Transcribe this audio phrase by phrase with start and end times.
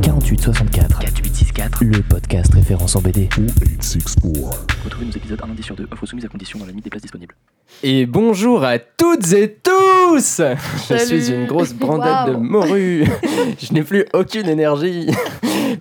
[0.00, 3.28] 4864 4864 le podcast référence en BD.
[3.36, 4.66] 2864.
[4.86, 6.88] Retrouvez nos épisodes un lundi sur deux, offre soumise à condition dans la limite des
[6.88, 7.34] places disponibles.
[7.82, 11.22] Et bonjour à toutes et tous Je Salut.
[11.22, 13.04] suis une grosse brandade de morue.
[13.58, 15.10] Je n'ai plus aucune énergie.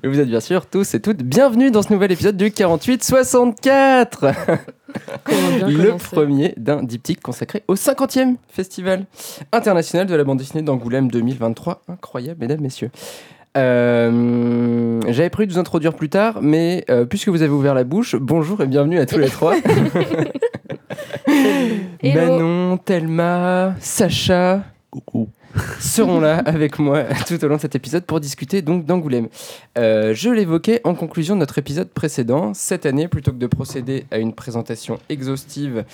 [0.04, 4.26] Mais vous êtes bien sûr tous et toutes bienvenus dans ce nouvel épisode du 4864
[5.24, 9.06] Comment bien Le premier d'un diptyque consacré au 50e Festival
[9.54, 11.84] international de la bande dessinée d'Angoulême 2023.
[11.88, 12.92] Incroyable, mesdames, messieurs.
[13.58, 17.84] Euh, J'avais prévu de vous introduire plus tard, mais euh, puisque vous avez ouvert la
[17.84, 19.56] bouche, bonjour et bienvenue à tous les trois.
[22.02, 22.38] Hello.
[22.38, 25.30] Manon, Thelma, Sacha Coucou.
[25.80, 29.28] Seront là avec moi tout au long de cet épisode pour discuter donc d'Angoulême.
[29.78, 32.54] Euh, je l'évoquais en conclusion de notre épisode précédent.
[32.54, 35.86] Cette année, plutôt que de procéder à une présentation exhaustive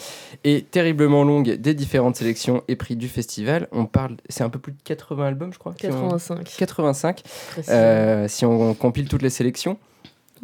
[0.43, 4.59] et terriblement longue des différentes sélections et prix du festival, on parle, c'est un peu
[4.59, 5.73] plus de 80 albums, je crois.
[5.73, 6.43] qui ont- 85.
[6.57, 7.79] 85, précisément.
[7.79, 9.77] euh, si on, compile toutes les sélections.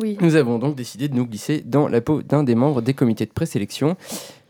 [0.01, 0.17] oui.
[0.21, 3.25] Nous avons donc décidé de nous glisser dans la peau d'un des membres des comités
[3.25, 3.97] de présélection.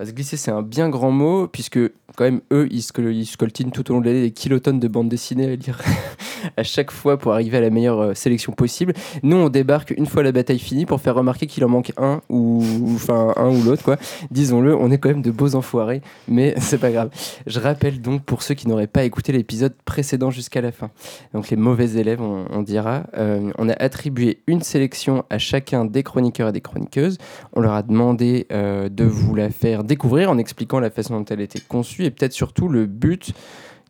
[0.02, 1.80] Glisser, c'est un bien grand mot, puisque
[2.16, 4.88] quand même, eux, ils, scol- ils scoltinent tout au long de l'année des kilotonnes de
[4.88, 5.80] bandes dessinées à lire
[6.58, 8.94] à chaque fois pour arriver à la meilleure euh, sélection possible.
[9.24, 12.22] Nous, on débarque une fois la bataille finie pour faire remarquer qu'il en manque un,
[12.30, 12.64] ou
[12.96, 13.98] enfin un ou l'autre, quoi.
[14.32, 17.10] Disons-le, on est quand même de beaux enfoirés, mais c'est pas grave.
[17.48, 20.90] Je rappelle donc pour ceux qui n'auraient pas écouté l'épisode précédent jusqu'à la fin.
[21.34, 25.86] Donc les mauvais élèves, on, on dira, euh, on a attribué une sélection à chacun
[25.86, 27.18] des chroniqueurs et des chroniqueuses.
[27.54, 31.26] On leur a demandé euh, de vous la faire découvrir en expliquant la façon dont
[31.26, 33.34] elle était conçue et peut-être surtout le but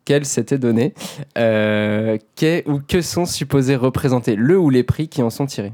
[0.06, 0.94] qu'elle s'était donné,
[1.38, 5.74] euh, qu'est ou que sont supposés représenter le ou les prix qui en sont tirés.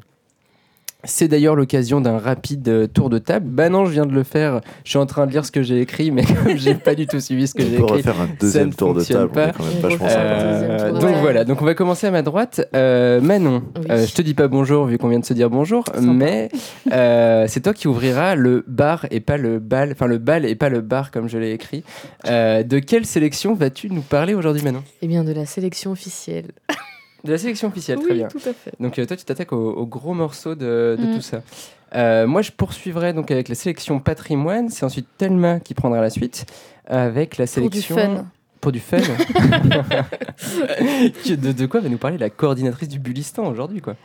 [1.09, 3.47] C'est d'ailleurs l'occasion d'un rapide euh, tour de table.
[3.50, 4.61] Bah non, je viens de le faire.
[4.83, 7.08] Je suis en train de lire ce que j'ai écrit, mais comme j'ai pas du
[7.08, 9.31] tout suivi ce que On j'ai écrit, refaire un deuxième ne tour de table.
[9.31, 9.52] pas.
[9.59, 11.22] On est quand même On deuxième euh, donc Ouais.
[11.22, 12.67] voilà, donc on va commencer à ma droite.
[12.75, 13.86] Euh, Manon, Oui.
[13.89, 16.49] euh, je te dis pas bonjour vu qu'on vient de se dire bonjour, mais
[16.91, 20.55] euh, c'est toi qui ouvriras le bar et pas le bal, enfin le bal et
[20.55, 21.83] pas le bar comme je l'ai écrit.
[22.27, 24.83] Euh, de quelle sélection vas-tu nous parler aujourd'hui, Manon?
[25.02, 26.48] Eh bien, de la sélection officielle.
[27.23, 28.28] De la sélection officielle, oui, très bien.
[28.28, 28.72] tout à fait.
[28.80, 31.16] Donc euh, toi, tu t'attaques au, au gros morceau de, de Mm.
[31.16, 31.42] tout ça.
[31.95, 34.70] Euh, moi, je poursuivrai donc avec la sélection patrimoine.
[34.70, 36.45] C'est ensuite Thelma qui prendra la suite
[36.86, 38.26] avec la Pour du sélection fun.
[38.61, 38.98] Pour du fun.
[41.28, 43.95] De, de quoi va nous parler la coordinatrice du Bulistan aujourd'hui, quoi?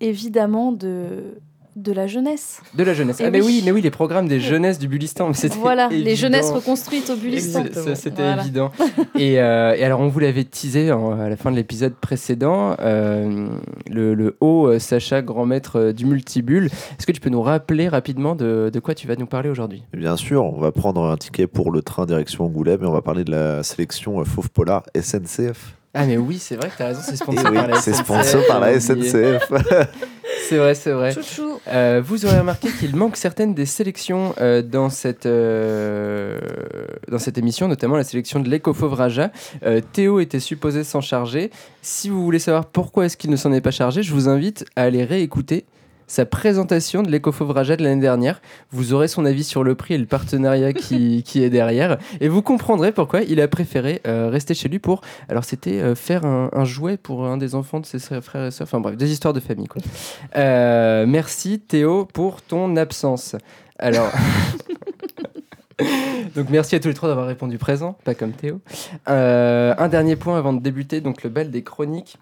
[0.00, 1.38] Évidemment de,
[1.76, 2.60] de la jeunesse.
[2.74, 3.18] De la jeunesse.
[3.20, 3.62] Eh ah, mais oui, oui.
[3.64, 5.28] mais oui, les programmes des jeunesses du Bulistan.
[5.28, 8.42] mais c'était Voilà, les jeunesses reconstruites au c'est- C'était Voilà.
[8.42, 8.72] évident.
[9.18, 12.74] et, euh, et alors, on vous l'avait teasé en- à la fin de l'épisode précédent,
[12.80, 13.48] euh,
[13.90, 16.66] le, le haut euh, Sacha, grand maître du multibule.
[16.66, 19.82] Est-ce que tu peux nous rappeler rapidement de, de quoi tu vas nous parler aujourd'hui?
[19.92, 23.02] Bien sûr, on va prendre un ticket pour le train direction Angoulême et on va
[23.02, 25.74] parler de la sélection Fauve Polar SNCF.
[25.98, 27.80] Ah, mais oui, c'est vrai que tu as raison, c'est Et sponsor oui, par la
[27.80, 28.78] sponsor par la.
[28.78, 29.50] SNCF.
[30.48, 31.12] C'est vrai, c'est vrai.
[31.12, 31.58] Chouchou.
[31.66, 36.38] Euh, vous aurez remarqué qu'il manque certaines des sélections euh, dans, cette, euh,
[37.08, 39.32] dans cette émission, notamment la sélection de l'Ecofauve Raja.
[39.64, 41.50] Euh, Théo était supposé s'en charger.
[41.82, 44.64] Si vous voulez savoir pourquoi est-ce qu'il ne s'en est pas chargé, je vous invite
[44.76, 45.64] à aller réécouter
[46.06, 48.40] sa présentation de l'Ecofauve Raja de l'année dernière.
[48.70, 51.98] Vous aurez son avis sur le prix et le partenariat qui, qui est derrière.
[52.20, 55.00] Et vous comprendrez pourquoi il a préféré euh, rester chez lui pour...
[55.28, 58.50] Alors c'était euh, faire un, un jouet pour un des enfants de ses frères et
[58.50, 58.66] sœurs.
[58.66, 59.66] Enfin bref, des histoires de famille.
[59.66, 59.82] Quoi.
[60.36, 63.36] Euh, merci Théo pour ton absence.
[63.78, 64.12] Alors.
[66.34, 68.60] Donc merci à tous les trois d'avoir répondu présent, pas comme Théo.
[69.06, 72.18] Un dernier point avant de débuter, donc le bal des chroniques.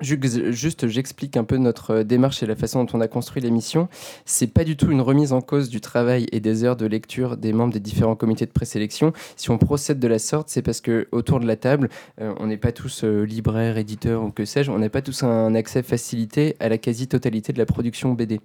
[0.00, 3.42] Ju- Juste, j'explique un peu notre euh, démarche et la façon dont on a construit
[3.42, 3.88] l'émission.
[4.24, 7.36] C'est pas du tout une remise en cause du travail et des heures de lecture
[7.36, 9.12] des membres des différents comités de présélection.
[9.36, 11.88] Si on procède de la sorte, c'est parce que autour de la table,
[12.20, 15.22] euh, on n'est pas tous euh, libraires, éditeurs ou que sais-je, on n'a pas tous
[15.22, 18.40] un accès facilité à la quasi-totalité de la production BD.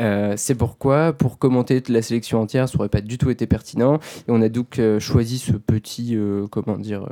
[0.00, 3.96] Euh, c'est pourquoi, pour commenter la sélection entière, ça aurait pas du tout été pertinent.
[3.96, 6.16] Et on a donc choisi ce petit,
[6.50, 7.06] comment dire,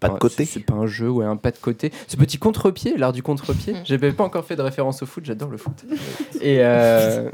[0.00, 0.44] Pas de côté.
[0.44, 1.92] C'est pas un jeu, ouais, un pas de côté.
[2.06, 3.72] Ce petit contre-pied, l'art du contre-pied.
[3.72, 3.82] Mm.
[3.84, 5.84] J'avais pas encore fait de référence au foot, j'adore le foot.
[6.40, 7.30] Et euh,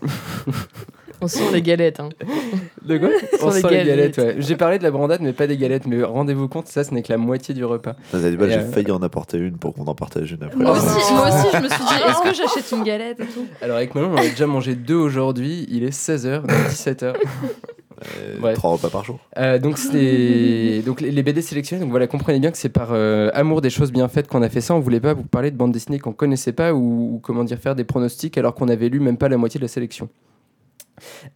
[1.20, 2.00] On sent les galettes.
[2.00, 2.10] Hein.
[2.84, 3.08] de quoi
[3.42, 3.86] On sent les galettes.
[3.86, 4.18] galettes.
[4.18, 4.36] ouais.
[4.38, 5.86] J'ai parlé de la brandade, mais pas des galettes.
[5.86, 7.94] Mais rendez-vous compte, ça, ce n'est que la moitié du repas.
[8.10, 10.56] Ça, ça J'ai euh, failli en apporter une pour qu'on en partage une après.
[10.56, 13.46] Moi aussi, moi aussi, je me suis dit, est-ce que j'achète une galette et tout?
[13.62, 15.66] Alors avec Manon, on a déjà mangé deux aujourd'hui.
[15.70, 17.14] Il est 16h, 17h.
[18.02, 18.56] Euh, Bref.
[18.56, 19.18] Trois repas par jour.
[19.38, 23.30] Euh, donc, donc les les BD sélectionnés, donc voilà, comprenez bien que c'est par euh,
[23.34, 24.74] amour des choses bien faites qu'on a fait ça.
[24.74, 27.58] On voulait pas vous parler de bandes dessinées qu'on connaissait pas ou, ou comment dire
[27.58, 30.08] faire des pronostics alors qu'on avait lu même pas la moitié de la sélection.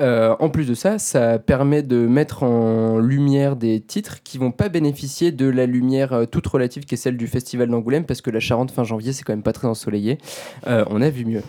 [0.00, 4.52] Euh, en plus de ça, ça permet de mettre en lumière des titres qui vont
[4.52, 8.31] pas bénéficier de la lumière toute relative qui est celle du Festival d'Angoulême, parce que
[8.31, 10.19] la Charente fin janvier, c'est quand même pas très ensoleillé.
[10.66, 11.43] On a vu mieux.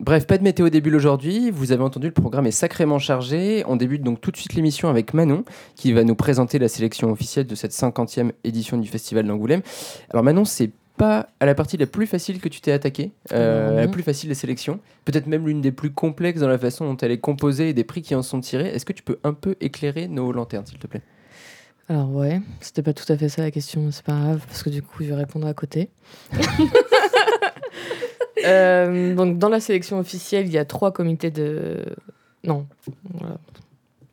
[0.00, 1.50] Bref, pas de météo début aujourd'hui.
[1.50, 3.64] Vous avez entendu, le programme est sacrément chargé.
[3.66, 7.10] On débute donc tout de suite l'émission avec Manon, qui va nous présenter la sélection
[7.10, 9.62] officielle de cette 50e édition du Festival d'Angoulême.
[10.10, 13.80] Alors Manon, c'est pas à la partie la plus facile que tu t'es attaqué, euh,
[13.80, 16.96] la plus facile des sélections, peut-être même l'une des plus complexes dans la façon dont
[16.96, 18.68] elle est composée et des prix qui en sont tirés.
[18.68, 21.02] Est-ce que tu peux un peu éclairer nos lanternes, s'il te plaît?
[21.88, 24.62] Alors ouais, c'était pas tout à fait ça la question, mais c'est pas grave, parce
[24.62, 25.88] que du coup, je vais répondre à côté.
[28.44, 31.84] Euh, donc, dans la sélection officielle, il y a trois comités de...
[32.44, 32.66] Non.
[33.14, 33.36] Voilà,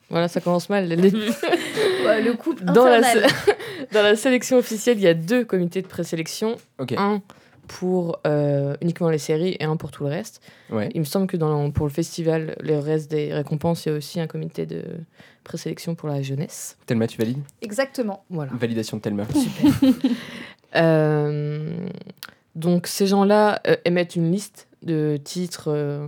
[0.09, 3.01] Voilà, ça commence mal le couple Dans la,
[3.91, 6.57] dans la sélection officielle, il y a deux comités de présélection.
[6.97, 7.21] Un
[7.67, 10.41] pour euh, uniquement les séries et un pour tout le reste.
[10.69, 10.89] Ouais.
[10.93, 13.97] Il me semble que dans, pour le festival, le reste des récompenses, il y a
[13.97, 14.83] aussi un comité de
[15.43, 16.77] présélection pour la jeunesse.
[16.85, 17.41] Thelma, tu valides?
[17.61, 18.23] Exactement.
[18.29, 18.51] Voilà.
[18.53, 19.25] Validation de Thelma.
[20.75, 21.87] Euh,
[22.55, 26.07] donc ces gens-là euh, émettent une liste de titres euh,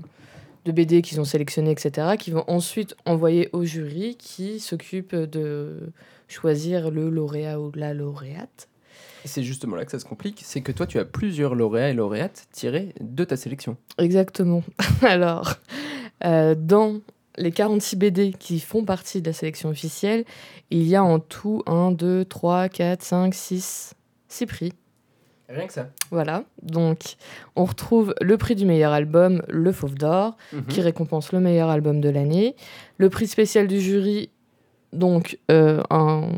[0.65, 5.91] de BD qu'ils ont sélectionnés, etc., qui vont ensuite envoyer au jury qui s'occupe de
[6.27, 8.67] choisir le lauréat ou la lauréate.
[9.25, 11.93] C'est justement là que ça se complique, c'est que toi, tu as plusieurs lauréats et
[11.93, 13.77] lauréates tirés de ta sélection.
[13.97, 14.63] Exactement.
[15.01, 15.55] Alors,
[16.23, 17.01] euh, dans
[17.37, 20.23] les 46 BD qui font partie de la sélection officielle,
[20.71, 23.93] il y a en tout 1, 2, 3, 4, 5, 6,
[24.29, 24.73] 6 prix.
[25.49, 25.87] Rien que ça.
[26.11, 26.43] Voilà.
[26.61, 27.15] Donc,
[27.55, 30.65] on retrouve le prix du meilleur album, le Fauve d'Or, Mhm.
[30.65, 32.55] qui récompense le meilleur album de l'année.
[32.97, 34.29] Le prix spécial du jury,
[34.93, 36.29] donc euh, un-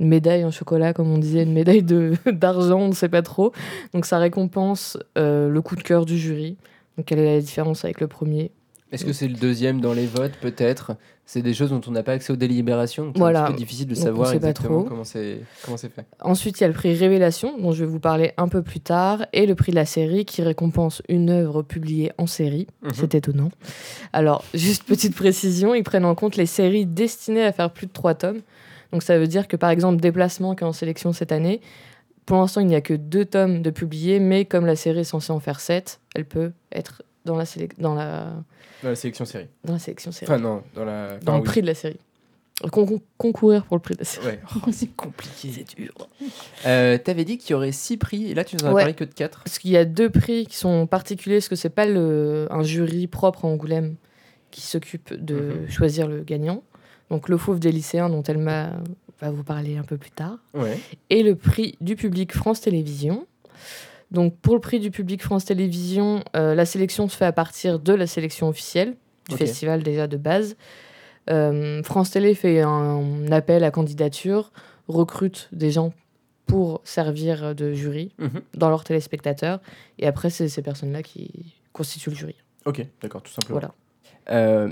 [0.00, 3.22] une médaille en chocolat, comme on disait, une médaille de- d'argent, on ne sait pas
[3.22, 3.52] trop.
[3.92, 6.56] Donc ça récompense euh, le coup de cœur du jury.
[6.96, 8.50] Donc quelle est la différence avec le premier?
[8.94, 10.92] Est-ce que c'est le deuxième dans les votes, peut-être?
[11.26, 13.40] C'est des choses dont on n'a pas accès aux délibérations, donc Voilà.
[13.40, 14.88] c'est un peu difficile de savoir pas exactement trop.
[14.90, 16.04] comment c'est comment c'est fait.
[16.20, 18.80] Ensuite, il y a le prix Révélation, dont je vais vous parler un peu plus
[18.80, 22.66] tard, et le prix de la série, qui récompense une œuvre publiée en série.
[22.82, 22.90] Mhm.
[22.92, 23.50] C'est étonnant.
[24.12, 27.92] Alors, juste petite précision, ils prennent en compte les séries destinées à faire plus de
[27.92, 28.40] trois tomes.
[28.92, 31.60] Donc ça veut dire que par exemple Déplacement qui est en sélection cette année,
[32.26, 35.04] pour l'instant il n'y a que deux tomes de publiés, mais comme la série est
[35.04, 38.34] censée en faire sept, elle peut être dans la, sélec- dans la,
[38.82, 39.46] Dans la sélection série.
[39.64, 40.30] dans la sélection série.
[40.30, 41.44] Enfin non, dans la dans enfin, le oui.
[41.46, 41.98] prix de la série.
[42.70, 44.26] Con- con- concourir pour le prix de la série.
[44.26, 44.40] Ouais.
[44.56, 45.50] Oh, c'est compliqué.
[45.52, 45.92] C'est dur.
[46.66, 48.82] Euh, T'avais dit qu'il y aurait six prix, et là tu nous en as Ouais.
[48.82, 49.42] parlé que de quatre.
[49.42, 52.62] Parce qu'il y a deux prix qui sont particuliers, parce que c'est pas le, un
[52.62, 53.96] jury propre à Angoulême
[54.52, 55.34] qui s'occupe de
[55.64, 55.70] Mhm.
[55.70, 56.62] choisir le gagnant.
[57.10, 58.70] Donc le Fauve des lycéens dont elle m'a
[59.20, 60.38] va vous parler un peu plus tard.
[60.54, 60.78] Ouais.
[61.10, 63.26] et le prix du public France Télévisions.
[64.14, 67.78] Donc pour le prix du public France Télévisions, euh, la sélection se fait à partir
[67.80, 68.96] de la sélection officielle
[69.28, 70.56] du festival déjà de base.
[71.30, 74.52] Euh, France Télé fait un appel à candidature,
[74.88, 75.92] recrute des gens
[76.46, 78.42] pour servir de jury Mhm.
[78.54, 79.60] dans leurs téléspectateurs,
[79.98, 82.34] et après c'est ces personnes-là qui constituent le jury.
[82.66, 83.58] Ok, d'accord, tout simplement.
[83.60, 83.74] Voilà.
[84.30, 84.70] Euh,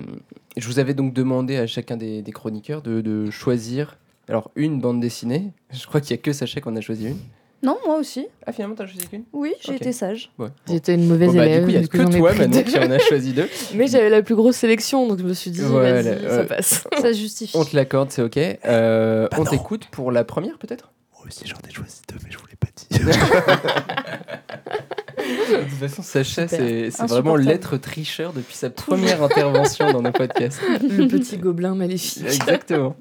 [0.56, 3.97] je vous avais donc demandé à chacun des, des chroniqueurs de, de choisir
[4.29, 5.50] alors une bande dessinée.
[5.71, 7.19] Je crois qu'il y a que Sacha qu'on a choisi une.
[7.62, 8.26] Non, moi aussi.
[8.44, 10.32] Ah finalement t'as choisi qu'une Oui, j'ai été sage.
[10.38, 10.49] Ouais.
[10.69, 12.62] J'étais une mauvaise Bon, bah, élève, du coup il y a que ai toi deux.
[12.62, 13.49] qui en a choisi deux.
[13.75, 16.85] Mais j'avais la plus grosse sélection, donc je me suis dit, Voilà, vas-y, ça passe.
[17.00, 17.56] Ça justifie.
[17.56, 18.37] On te l'accorde, c'est ok.
[18.37, 20.91] Euh, Bah on t'écoute pour la première peut-être?
[21.17, 22.88] Moi aussi, j'en ai choisi deux, mais je vous l'ai pas dit.
[25.53, 30.10] De toute façon Sacha c'est c'est vraiment l'être tricheur depuis sa première intervention dans nos
[30.10, 30.60] podcasts.
[30.82, 32.25] le petit gobelin maléfique.
[32.25, 32.96] Exactement.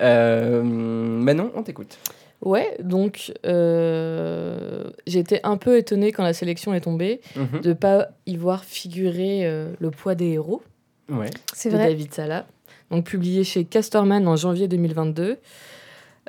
[0.00, 1.98] Euh, Manon, on t'écoute.
[2.44, 7.60] Ouais, donc euh, j'ai été un peu étonnée quand la sélection est tombée Mhm.
[7.62, 10.62] de pas y voir figurer euh, Le poids des héros
[11.10, 11.30] Ouais.
[11.54, 11.88] C'est de vrai.
[11.88, 12.46] David Sala,
[12.90, 15.38] donc publié chez Casterman en janvier 2022.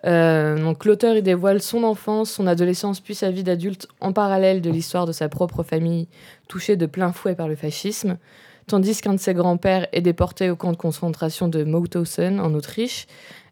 [0.06, 4.62] Euh, donc l'auteur y dévoile son enfance, son adolescence puis sa vie d'adulte en parallèle
[4.62, 6.08] de l'histoire de sa propre famille
[6.50, 8.18] touchée de plein fouet par le fascisme,
[8.68, 13.08] tandis qu'un de ses grands-pères est déporté au camp de concentration de Mauthausen en Autriche,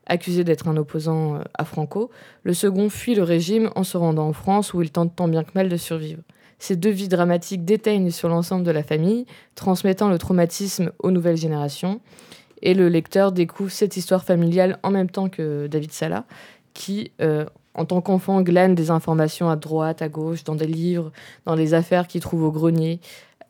[0.06, 2.10] accusé d'être un opposant euh, à Franco.
[2.44, 5.44] Le second fuit le régime en se rendant en France où il tente tant bien
[5.44, 6.22] que mal de survivre.
[6.60, 11.38] Ces deux vies dramatiques déteignent sur l'ensemble de la famille, transmettant le traumatisme aux nouvelles
[11.38, 12.00] générations.
[12.62, 16.24] Et le lecteur découvre cette histoire familiale en même temps que David Sala,
[16.74, 21.12] qui, euh, en tant qu'enfant, glane des informations à droite, à gauche, dans des livres,
[21.46, 23.02] dans des affaires qu'il trouve au grenier.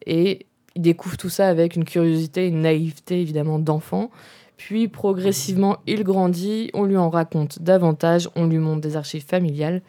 [0.08, 4.10] Et il découvre tout ça avec une curiosité, une naïveté évidemment d'enfant.
[4.66, 9.82] Puis progressivement, il grandit, on lui en raconte davantage, on lui montre des archives familiales.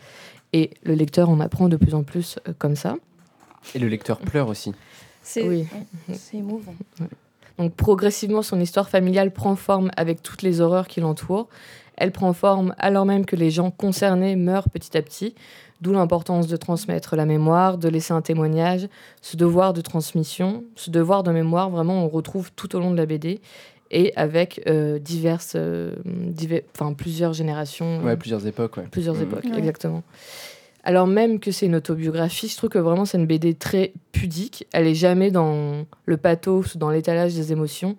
[0.52, 2.96] Et le lecteur en apprend de plus en plus euh, comme ça.
[3.76, 4.72] Et le lecteur pleure aussi.
[5.22, 5.68] C'est Oui.
[6.12, 6.74] c'est émouvant.
[7.56, 11.48] Donc progressivement, son histoire familiale prend forme avec toutes les horreurs qui l'entourent.
[11.96, 15.36] Elle prend forme alors même que les gens concernés meurent petit à petit,
[15.80, 18.88] d'où l'importance de transmettre la mémoire, de laisser un témoignage,
[19.22, 22.96] ce devoir de transmission, ce devoir de mémoire, vraiment on retrouve tout au long de
[22.96, 23.40] la BD
[23.90, 28.86] et avec euh, diverses, euh, diver- enfin plusieurs générations, euh, Ouais, plusieurs époques, ouais.
[28.90, 29.22] plusieurs Mhm.
[29.22, 29.58] époques, Ouais.
[29.58, 30.02] exactement.
[30.86, 34.66] Alors même que c'est une autobiographie, je trouve que vraiment c'est une BD très pudique.
[34.72, 37.96] Elle est jamais dans le pathos, ou dans l'étalage des émotions.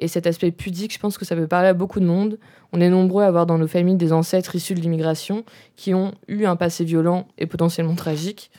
[0.00, 2.38] Et cet aspect pudique, je pense que ça peut parler à beaucoup de monde.
[2.72, 6.12] On est nombreux à avoir dans nos familles des ancêtres issus de l'immigration qui ont
[6.28, 8.52] eu un passé violent et potentiellement tragique.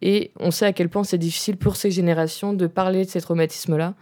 [0.00, 3.20] Et on sait à quel point c'est difficile pour ces générations de parler de ces
[3.20, 3.94] traumatismes-là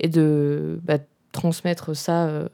[0.00, 0.98] et de bah,
[1.34, 2.48] transmettre ça euh,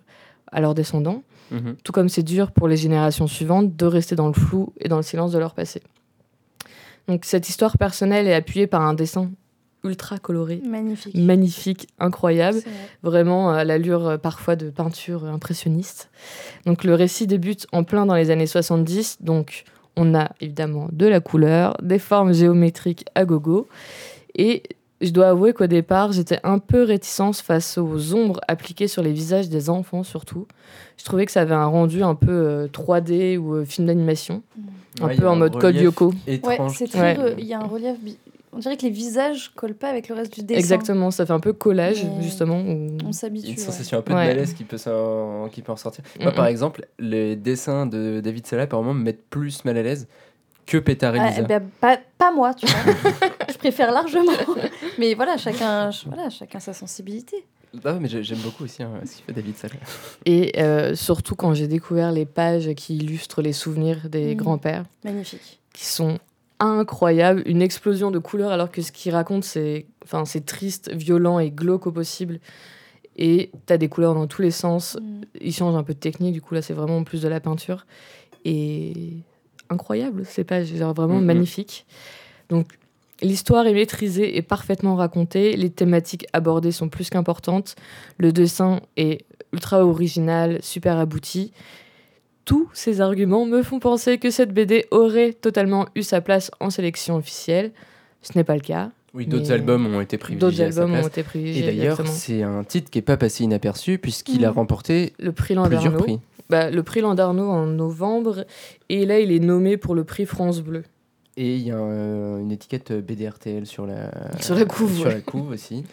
[0.51, 1.23] à leurs descendants
[1.53, 1.75] Mhm.
[1.83, 4.99] tout comme c'est dur pour les générations suivantes de rester dans le flou et dans
[4.99, 5.83] le silence de leur passé.
[7.09, 9.33] Donc cette histoire personnelle est appuyée par un dessin
[9.83, 11.17] ultra coloré, Magnifique.
[11.17, 12.71] magnifique, incroyable, vrai.
[13.03, 16.11] vraiment à l'allure euh, parfois de peinture impressionniste.
[16.67, 19.65] Donc le récit débute en plein dans les années 70, donc
[19.97, 23.67] on a évidemment de la couleur, des formes géométriques à gogo,
[24.37, 24.63] et
[25.01, 29.13] je dois avouer qu'au départ, j'étais un peu réticente face aux ombres appliquées sur les
[29.13, 30.47] visages des enfants surtout.
[30.99, 34.43] Je trouvais que ça avait un rendu un peu euh, 3D ou euh, film d'animation,
[35.01, 36.13] un Ouais, peu en un mode code Yoko.
[36.27, 37.17] Ouais, c'est très.
[37.19, 37.35] Ouais.
[37.39, 37.99] Il y a un relief.
[38.01, 38.19] bi-
[38.53, 40.59] On dirait que les visages collent pas avec le reste du dessin.
[40.59, 42.61] Exactement, ça fait un peu collage Mais- justement.
[42.61, 43.47] où- On s'habitue.
[43.47, 43.59] une ouais.
[43.61, 44.25] sensation un peu Ouais.
[44.25, 46.03] de malaise qui peut, s'en- qui peut en sortir.
[46.21, 49.83] Moi, par exemple, les dessins de David Sala, par moment, me mettent plus mal à
[49.83, 50.09] l'aise
[50.71, 51.43] que Petar et Ah, Lisa.
[51.43, 52.93] ben, pas, pas moi, tu vois.
[53.53, 54.33] je préfère largement.
[54.99, 57.45] Mais voilà, chacun, ch- voilà, chacun sa sensibilité.
[57.85, 59.75] Ah mais j'ai- j'aime beaucoup aussi hein, ce qu'il fait David Sala.
[60.27, 64.39] Et euh, surtout quand j'ai découvert les pages qui illustrent les souvenirs des Mm.
[64.39, 65.61] grands-pères, Magnifique.
[65.73, 66.19] qui sont
[66.59, 71.39] incroyables, une explosion de couleurs alors que ce qu'ils racontent c'est enfin c'est triste, violent
[71.39, 72.41] et glauque au possible.
[73.17, 74.99] Et t'as des couleurs dans tous les sens.
[75.01, 75.21] Mm.
[75.41, 77.87] Ils changent un peu de technique, du coup là c'est vraiment plus de la peinture
[78.45, 79.19] et
[79.71, 81.25] incroyable ces pages, genre vraiment Mhm.
[81.25, 81.87] magnifique.
[82.49, 82.67] Donc
[83.23, 87.77] l'histoire est maîtrisée et parfaitement racontée, les thématiques abordées sont plus qu'importantes,
[88.19, 91.53] le dessin est ultra original, super abouti.
[92.45, 96.71] Tous ces arguments me font penser que cette BD aurait totalement eu sa place en
[96.71, 97.71] sélection officielle.
[98.23, 98.91] Ce n'est pas le cas.
[99.13, 101.63] Oui, d'autres albums ont été D'autres privilégiés à sa albums ont été Et privilégiés.
[101.63, 102.17] d'ailleurs, exactement.
[102.17, 104.55] c'est un titre qui n'est pas passé inaperçu puisqu'il a Mhm.
[104.55, 106.21] remporté le prix plusieurs prix.
[106.51, 108.45] Bah, le prix Landerneau en novembre.
[108.89, 110.83] Et là, il est nommé pour le prix France Bleu.
[111.37, 115.15] Et il y a euh, une étiquette BDRTL sur la, Sur la couve, sur ouais.
[115.15, 115.85] la couve aussi.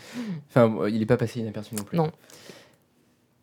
[0.49, 1.97] Enfin, bon, il n'est pas passé inaperçu non plus.
[1.97, 2.11] Non.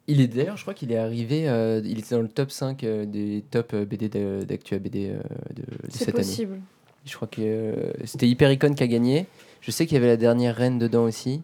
[0.07, 2.85] Il est d'ailleurs, je crois qu'il est arrivé, euh, il était dans le top 5
[2.85, 4.11] euh, des top euh, BD
[4.45, 5.17] d'Actua BD euh,
[5.55, 6.19] de, de cette année.
[6.19, 6.61] possible.
[7.07, 9.27] Je crois que euh, c'était Hypericon qui a gagné.
[9.63, 11.43] Je sais qu'il y avait la dernière reine dedans aussi.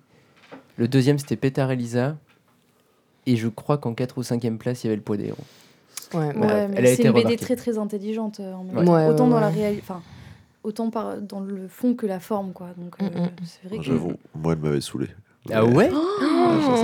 [0.77, 2.19] Le deuxième, c'était Pétard Elisa.
[3.27, 5.37] Et je crois qu'en 4 ou 5e place, il y avait le poids des héros.
[6.15, 8.41] Ouais, Ouais, elle mais a c'est une BD très très intelligente.
[8.41, 8.85] euh, en même Ouais.
[8.85, 8.93] temps.
[8.95, 10.03] Ouais, autant ouais, dans la réalité, enfin,
[10.65, 12.69] autant par, dans le fond que la forme, quoi.
[12.77, 13.31] Donc euh, Mm, mm.
[13.45, 13.85] c'est vrai que.
[13.85, 15.07] J'avoue, moi, elle m'avait saoulé.
[15.53, 15.97] Ah ouais ça,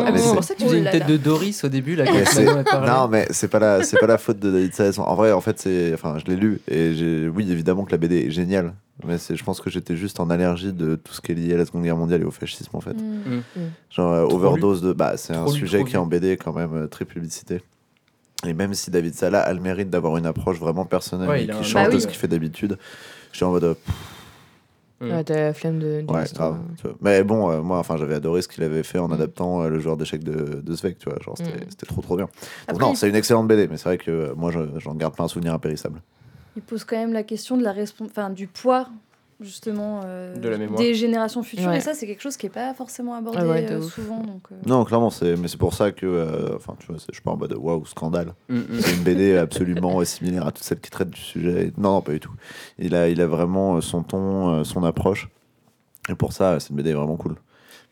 [0.07, 1.07] Ah, c'est- pour ça que tu Oh faisais une tête là.
[1.09, 2.87] de Doris au début, là, quand.
[2.87, 4.99] Non, mais c'est pas la, c'est pas la faute de David Sayers.
[4.99, 7.99] En vrai, en fait, c'est, enfin, je l'ai lu et j'ai, oui, évidemment que la
[7.99, 8.73] BD est géniale,
[9.05, 11.55] mais c'est, je pense que j'étais juste en allergie de tout ce qui est lié
[11.55, 12.95] à la Seconde Guerre mondiale et au fascisme, en fait.
[12.95, 13.43] Mm.
[13.91, 16.75] Genre euh, overdose de, bah, c'est un lu, sujet qui est en BD quand même
[16.75, 17.61] euh, très publicité.
[18.47, 21.47] Et même si David Sala a le mérite d'avoir une approche vraiment personnelle Ouais, et
[21.47, 22.01] qui un- change Bah de oui.
[22.01, 22.79] ce qu'il fait d'habitude,
[23.33, 23.75] je suis en mode, euh,
[24.99, 25.25] Mm.
[25.27, 26.01] T'as la flemme de.
[26.01, 26.57] d'une ouais, grave.
[27.03, 29.13] Mais bon, euh, moi, enfin, j'avais adoré ce qu'il avait fait en Mm.
[29.13, 31.19] adaptant euh, le joueur d'échecs de, de Svek, tu vois.
[31.23, 31.69] Genre, c'était, Mm.
[31.69, 32.25] c'était trop, trop bien.
[32.25, 32.33] Donc,
[32.69, 34.95] Après, non, il- c'est une excellente BD, mais c'est vrai que euh, moi, je- j'en
[34.95, 36.01] garde pas un souvenir impérissable.
[36.57, 38.89] Il pose quand même la question de la enfin, du poids
[39.41, 40.79] justement euh, De la mémoire.
[40.81, 41.77] des générations futures Ouais.
[41.77, 44.43] et ça c'est quelque chose qui est pas forcément abordé Ah ouais, euh, souvent donc
[44.51, 47.33] euh, Non, clairement, c'est, mais c'est pour ça que, euh, enfin, tu vois, je pas
[47.33, 48.33] en mode waouh, scandale.
[48.49, 48.81] Mm, mm.
[48.81, 51.71] C'est une BD absolument similaire à toutes celles qui traitent du sujet.
[51.77, 52.33] Non, non, pas du tout.
[52.79, 55.29] Il a, il a vraiment son ton, son approche.
[56.09, 57.35] Et pour ça, c'est une BD vraiment cool.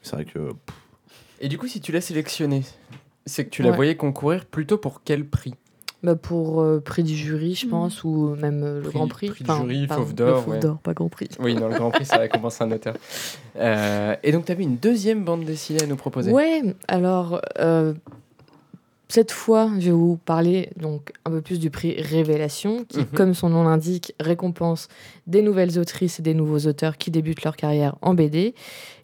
[0.00, 0.38] C'est vrai que.
[0.38, 0.76] pff,
[1.40, 2.62] Et du coup, si tu l'as sélectionné,
[3.26, 5.54] c'est que tu la voyais concourir plutôt pour quel prix?
[6.05, 7.71] Bah pour euh, prix du jury, je Mm.
[7.71, 9.31] pense, ou même euh, le Prix- Grand Prix.
[9.31, 10.61] prix du jury, Fauve d'Or, Fauve ouais.
[10.61, 11.29] d'Or, pas Grand Prix.
[11.41, 12.95] Oui, dans le Grand Prix, ça récompense un auteur.
[13.57, 16.31] Euh, et donc, tu avais une deuxième bande dessinée à nous proposer.
[16.31, 17.95] Ouais, alors euh,
[19.09, 23.07] cette fois, je vais vous parler donc un peu plus du prix Révélation, qui, Mhm.
[23.15, 24.89] comme son nom l'indique, récompense
[25.27, 28.55] des nouvelles autrices et des nouveaux auteurs qui débutent leur carrière en BD.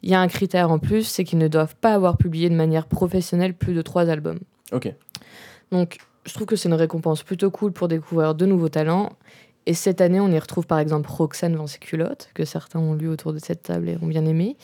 [0.02, 2.54] Il y a un critère en plus, c'est qu'ils ne doivent pas avoir publié de
[2.56, 4.40] manière professionnelle plus de trois albums.
[4.72, 4.92] Ok.
[5.70, 9.10] Donc, je trouve que c'est une récompense plutôt cool pour découvrir de nouveaux talents.
[9.66, 13.32] Et cette année, on y retrouve par exemple Roxane culottes, que certains ont lu autour
[13.32, 14.56] de cette table et ont bien aimé.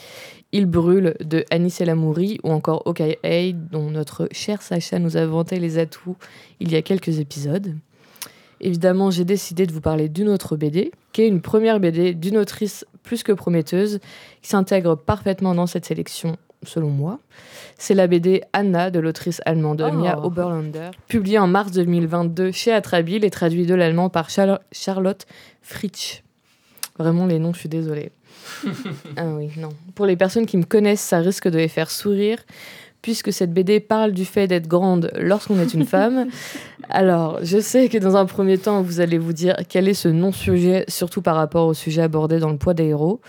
[0.53, 5.17] Il brûle de Anis El Amouri ou encore OK Hey, dont notre cher Sacha nous
[5.17, 6.17] a vanté les atouts
[6.61, 7.75] il y a quelques épisodes.
[8.61, 12.39] Évidemment, j'ai décidé de vous parler d'une autre BD, qui est une première BD d'une
[12.39, 14.01] autrice plus que prometteuse,
[14.41, 16.37] qui s'intègre parfaitement dans cette sélection,
[16.67, 17.19] selon moi.
[17.79, 19.93] C'est la BD Anna de l'autrice allemande Oh.
[19.95, 25.27] Mia Oberlander, publiée en mars 2022 chez Atrabile et traduite de l'allemand par Charl- Charlotte
[25.63, 26.23] Fritsch.
[26.99, 28.11] Vraiment, les noms, je suis désolée.
[29.17, 29.71] ah oui, non.
[29.95, 32.39] Pour les personnes qui me connaissent, ça risque de les faire sourire,
[33.03, 36.29] puisque cette BD parle du fait d'être grande lorsqu'on est une femme.
[36.89, 40.09] Alors, je sais que dans un premier temps, vous allez vous dire quel est ce
[40.09, 43.21] non-sujet, surtout par rapport au sujet abordé dans le poids des héros,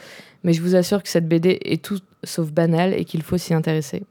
[0.43, 3.53] mais je vous assure que cette BD est tout sauf banale et qu'il faut s'y
[3.53, 4.03] intéresser.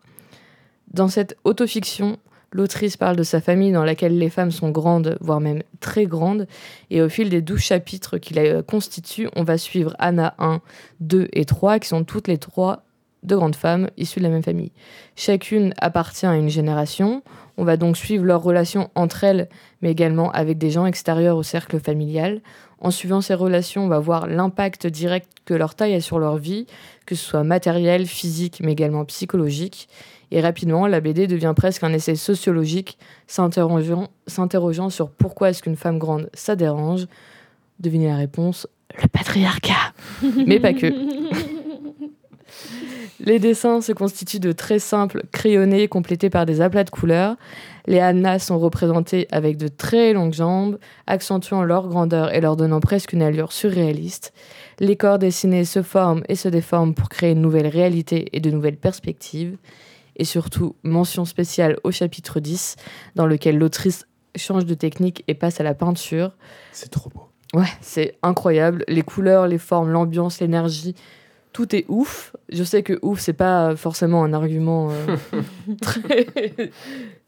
[0.92, 2.18] Dans cette autofiction,
[2.52, 6.46] l'autrice parle de sa famille dans laquelle les femmes sont grandes, voire même très grandes,
[6.90, 10.60] et au fil des douze chapitres qui la constituent, on va suivre Anna 1,
[11.00, 12.84] 2 et 3, qui sont toutes les trois
[13.22, 14.72] de grandes femmes issues de la même famille.
[15.16, 17.22] Chacune appartient à une génération.
[17.56, 19.48] On va donc suivre leurs relations entre elles,
[19.82, 22.40] mais également avec des gens extérieurs au cercle familial.
[22.86, 26.36] En suivant ces relations, on va voir l'impact direct que leur taille a sur leur
[26.36, 26.68] vie,
[27.04, 29.88] que ce soit matériel, physique, mais également psychologique.
[30.30, 35.74] Et rapidement, la BD devient presque un essai sociologique, s'interrogeant s'interrogeant sur pourquoi est-ce qu'une
[35.74, 37.08] femme grande, ça dérange.
[37.80, 38.68] Devinez la réponse,
[39.02, 39.92] le patriarcat.
[40.46, 40.92] mais pas que.
[43.18, 47.34] Les dessins se constituent de très simples crayonnés complétés par des aplats de couleurs.
[47.86, 52.80] Les Annas sont représentées avec de très longues jambes, accentuant leur grandeur et leur donnant
[52.80, 54.32] presque une allure surréaliste.
[54.80, 58.50] Les corps dessinés se forment et se déforment pour créer une nouvelle réalité et de
[58.50, 59.56] nouvelles perspectives.
[60.16, 62.76] Et surtout, mention spéciale au chapitre 10,
[63.14, 66.32] dans lequel l'autrice change de technique et passe à la peinture.
[66.72, 67.28] C'est trop beau.
[67.54, 68.84] Ouais, c'est incroyable.
[68.88, 70.94] Les couleurs, les formes, l'ambiance, l'énergie,
[71.56, 72.36] tout est ouf.
[72.50, 75.16] Je sais que ouf, c'est pas forcément un argument euh,
[75.80, 76.26] très,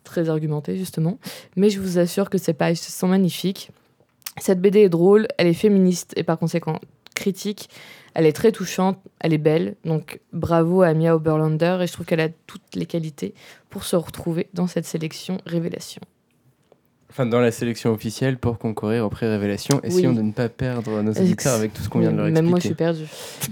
[0.04, 1.18] très argumenté, justement.
[1.56, 3.70] Mais je vous assure que ces pages sont magnifiques.
[4.38, 6.78] Cette BD est drôle, elle est féministe et par conséquent
[7.14, 7.70] critique.
[8.12, 9.76] Elle est très touchante, elle est belle.
[9.86, 13.32] Donc bravo à Mia Oberlander et je trouve qu'elle a toutes les qualités
[13.70, 16.02] pour se retrouver dans cette sélection Révélation.
[17.10, 19.88] Enfin, dans la sélection officielle pour concourir au prix Révélation, Oui.
[19.88, 22.42] essayons de ne pas perdre nos auditeurs avec tout ce qu'on vient de leur expliquer.
[22.42, 23.06] Même moi, je suis perdue.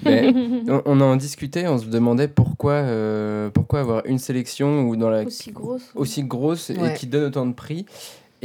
[0.05, 0.33] Mais
[0.69, 5.09] on, on en discutait, on se demandait pourquoi, euh, pourquoi avoir une sélection ou dans
[5.09, 5.91] la Aussi grosse.
[5.95, 7.87] aussi grosse et qui donne autant de prix.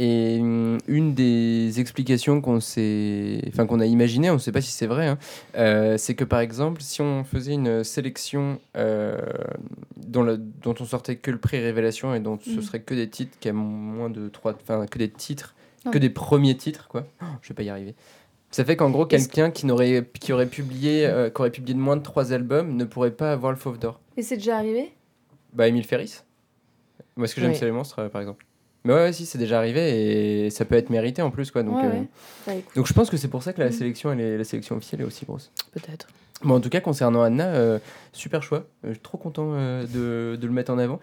[0.04, 4.72] Et hum, une des explications qu'on enfin qu'on a imaginé, on ne sait pas si
[4.72, 5.18] c'est vrai, hein,
[5.54, 9.16] euh, c'est que par exemple, si on faisait une sélection euh,
[9.96, 10.26] dont,
[10.66, 12.62] on sortait que le prix révélation et dont ce Mhm.
[12.62, 15.54] serait que des titres qui moins de trois, enfin que des titres,
[15.92, 17.06] que des premiers titres, quoi.
[17.22, 17.94] Oh, je vais pas y arriver.
[18.50, 21.80] Ça fait qu'en gros, quelqu'un qui n'aurait, qui aurait publié, euh, qui aurait publié de
[21.80, 24.00] moins de trois albums ne pourrait pas avoir le Fauve d'or.
[24.16, 24.92] Et c'est déjà arrivé?
[25.52, 26.22] Bah, Émile Ferris.
[27.16, 28.44] Moi, ce que j'aime, c'est les monstres, euh, par exemple.
[28.84, 31.62] Mais ouais, ouais, si, c'est déjà arrivé et ça peut être mérité en plus, quoi.
[31.62, 31.84] Donc, Ouais,
[32.48, 32.64] euh, ouais.
[32.74, 33.72] Donc je pense que c'est pour ça que la Mm.
[33.72, 35.52] sélection, elle est, la sélection officielle est aussi grosse.
[35.72, 36.08] Peut-être.
[36.42, 37.78] Bon, en tout cas, concernant Anna, euh,
[38.12, 38.66] super choix.
[38.84, 40.98] Euh, Je suis trop content de, de le mettre en avant.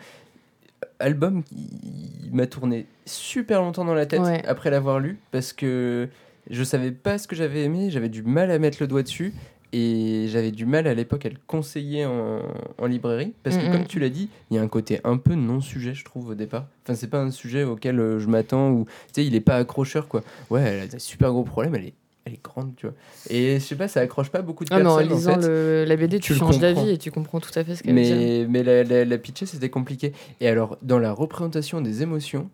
[1.00, 6.10] Album qui m'a tourné super longtemps dans la tête après l'avoir lu parce que
[6.50, 9.34] je savais pas ce que j'avais aimé, j'avais du mal à mettre le doigt dessus
[9.72, 12.40] et j'avais du mal à l'époque à le conseiller en,
[12.78, 15.36] en librairie parce que comme tu l'as dit, il y a un côté un peu
[15.36, 16.66] non-sujet je trouve au départ.
[16.84, 19.56] Enfin, c'est pas un sujet auquel euh, je m'attends ou tu sais, il est pas
[19.58, 20.24] accrocheur quoi.
[20.50, 21.94] Ouais, elle a des super gros problèmes, elle est
[22.26, 22.96] elle est grande, tu vois.
[23.30, 25.42] Et je sais pas, ça accroche pas beaucoup de Ah, mais en personnes lisant en
[25.42, 25.48] fait.
[25.48, 27.96] le- la BD, Tu tu, changes d'avis et tu comprends tout à fait ce qu'elle
[27.96, 28.16] veut dire.
[28.18, 30.12] Mais, mais la, la, la pitcher, c'était compliqué.
[30.42, 32.50] Et alors, dans la représentation des émotions,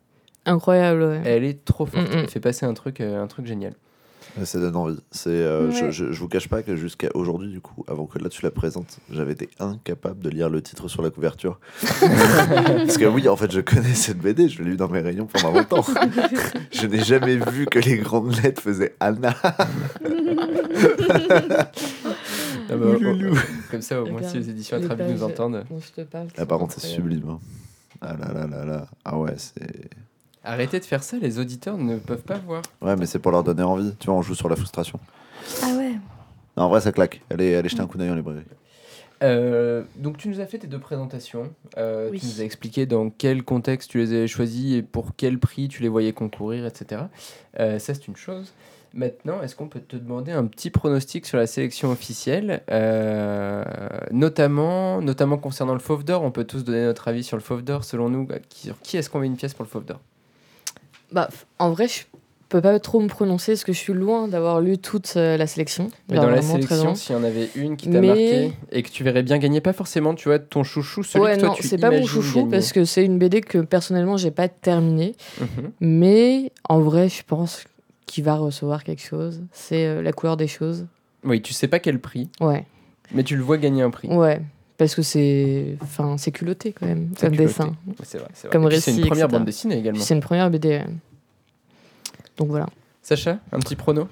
[0.46, 1.22] Incroyable, ouais.
[1.26, 2.08] elle est trop forte.
[2.10, 2.20] Mm, mm.
[2.20, 3.74] Elle fait passer un truc, euh, un truc génial.
[4.44, 4.98] Ça donne envie.
[5.12, 5.92] C'est, euh, je, Ouais.
[5.92, 8.52] je, je vous cache pas que jusqu'à aujourd'hui, du coup, avant que là tu la
[8.52, 11.60] présentes, j'avais été incapable de lire le titre sur la couverture.
[11.82, 15.26] Parce que oui, en fait, je connais cette BD, je l'ai lu dans mes rayons
[15.28, 15.86] pendant longtemps.
[16.72, 19.34] je n'ai jamais vu que les grandes lettres faisaient Anna.
[22.68, 23.36] Ah bah, oh, oh,
[23.70, 25.64] comme ça, au moins, Regarde, si les éditions les attraper nous entendent.
[25.70, 27.30] dont je te parle, Ah, par contre, c'est sublime.
[27.30, 27.40] hein.
[28.02, 28.88] Ah là là là là.
[29.06, 29.90] Ah ouais, c'est.
[30.46, 32.62] Arrêtez de faire ça, les auditeurs ne peuvent pas voir.
[32.82, 33.94] Ouais, mais c'est pour leur donner envie.
[34.00, 35.00] Tu vois, on joue sur la frustration.
[35.64, 35.92] Ah ouais.
[36.56, 37.22] Non, en vrai, ça claque.
[37.30, 38.42] Allez, allez jeter un coup d'œil en librairie.
[39.24, 41.54] Euh, donc, tu nous as fait tes deux présentations.
[41.78, 42.20] Euh, Oui.
[42.20, 45.68] Tu nous as expliqué dans quel contexte tu les avais choisis et pour quel prix
[45.68, 47.04] tu les voyais concourir, etc.
[47.60, 48.54] Euh, ça, c'est une chose.
[48.94, 52.62] Maintenant, est-ce qu'on peut te demander un petit pronostic sur la sélection officielle?
[52.72, 53.64] Euh,
[54.12, 57.62] notamment, notamment concernant le Fauve d'Or, on peut tous donner notre avis sur le Fauve
[57.64, 57.84] d'Or.
[57.84, 60.00] Selon nous, bah, qui, sur qui est-ce qu'on met une pièce pour le Fauve d'Or?
[61.12, 62.04] Bah, en vrai, je
[62.50, 65.48] peux pas trop me prononcer parce que je suis loin d'avoir lu toute euh, la
[65.48, 65.90] sélection.
[66.10, 68.90] Mais dans la sélection, s'il y en avait une qui t'a Mais- marqué et que
[68.90, 71.56] tu verrais bien gagner, pas forcément, tu vois, ton chouchou, celui ouais, que toi non,
[71.56, 72.52] tu c'est pas mon chouchou gagner.
[72.52, 75.16] parce que c'est une BD que personnellement j'ai pas terminée.
[75.42, 75.72] Mhm.
[75.82, 77.64] Mais en vrai, je pense
[78.06, 79.42] qu'il va recevoir quelque chose.
[79.52, 80.86] C'est euh, la couleur des choses.
[81.24, 82.66] Oui, tu sais pas quel prix, Ouais,
[83.12, 84.08] mais tu le vois gagner un prix.
[84.08, 84.42] ouais.
[84.78, 87.46] Parce que c'est, enfin, c'est culotté quand même comme culotté.
[87.46, 87.76] dessin.
[88.04, 88.50] C'est vrai, vrai.
[88.52, 89.38] Comme C'est une première etc.
[89.38, 90.02] bande dessinée également.
[90.02, 90.82] C'est une première BD.
[92.38, 92.68] Donc voilà.
[93.02, 94.08] Sacha, un petit prono?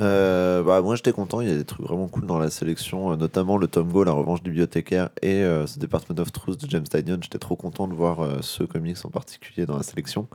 [0.00, 3.12] Euh, bah, moi j'étais content, il y a des trucs vraiment cool dans la sélection,
[3.12, 6.62] euh, notamment le Tom Go, La Revanche du bibliothécaire et euh, The Department of Truth
[6.64, 7.18] de James Tynion.
[7.20, 10.26] J'étais trop content de voir euh, ce comics en particulier dans la sélection.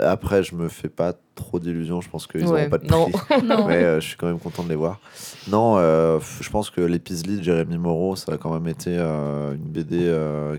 [0.00, 3.42] Après, je me fais pas trop d'illusions, je pense qu'ils Ouais, n'auront pas de prix.
[3.44, 3.66] Non.
[3.66, 5.00] Mais je suis quand même content de les voir.
[5.48, 10.12] Non, je pense que l'épisode de Jérémy Moreau, ça a quand même été une BD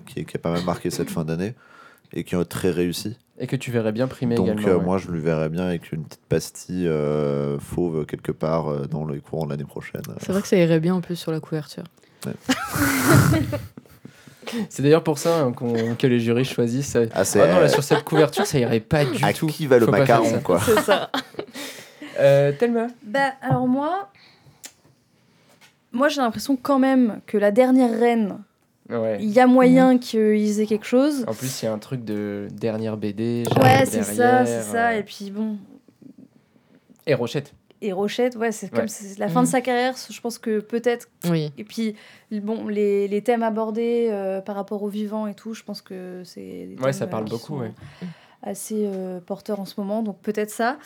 [0.06, 1.54] qui, qui a pas mal marqué cette fin d'année
[2.14, 3.18] et qui est très réussi.
[3.42, 4.68] Et que tu verrais bien primer Donc également.
[4.70, 4.84] euh, ouais.
[4.86, 9.04] moi, je le verrais bien avec une petite pastille euh, fauve quelque part euh, dans
[9.04, 10.04] le courant de l'année prochaine.
[10.22, 11.84] C'est vrai que ça irait bien en plus sur la couverture.
[14.70, 16.96] C'est d'ailleurs pour ça hein, qu'on- que les jurys choisissent.
[16.96, 19.48] euh, Ah, c'est Ah non, là, sur cette couverture, ça irait pas du à tout.
[19.48, 21.10] qui va le Faut macaron quoi C'est ça.
[22.20, 24.10] Euh, Thelma Bah, alors moi,
[25.94, 28.40] moi j'ai l'impression quand même que la dernière reine,
[28.92, 29.18] Ouais.
[29.22, 31.24] il y a moyen qu'ils aient quelque chose.
[31.28, 33.44] En plus, il y a un truc de dernière BD.
[33.62, 34.90] Ouais, c'est ça, c'est ça.
[34.90, 35.58] euh, Et puis bon,
[37.08, 37.54] Et Rochette.
[37.82, 38.88] et Rochette, ouais, c'est comme Ouais.
[38.88, 39.52] c'est la fin de Mhm.
[39.52, 39.96] sa carrière.
[40.10, 41.08] Je pense que peut-être.
[41.30, 41.52] Oui.
[41.58, 41.96] Et puis
[42.32, 46.22] bon, les, les thèmes abordés euh, par rapport au vivant et tout, je pense que
[46.26, 46.70] c'est.
[46.82, 47.72] Ouais, ça parle euh, qui beaucoup, ouais.
[48.44, 50.78] Assez euh, porteurs en ce moment, donc peut-être ça.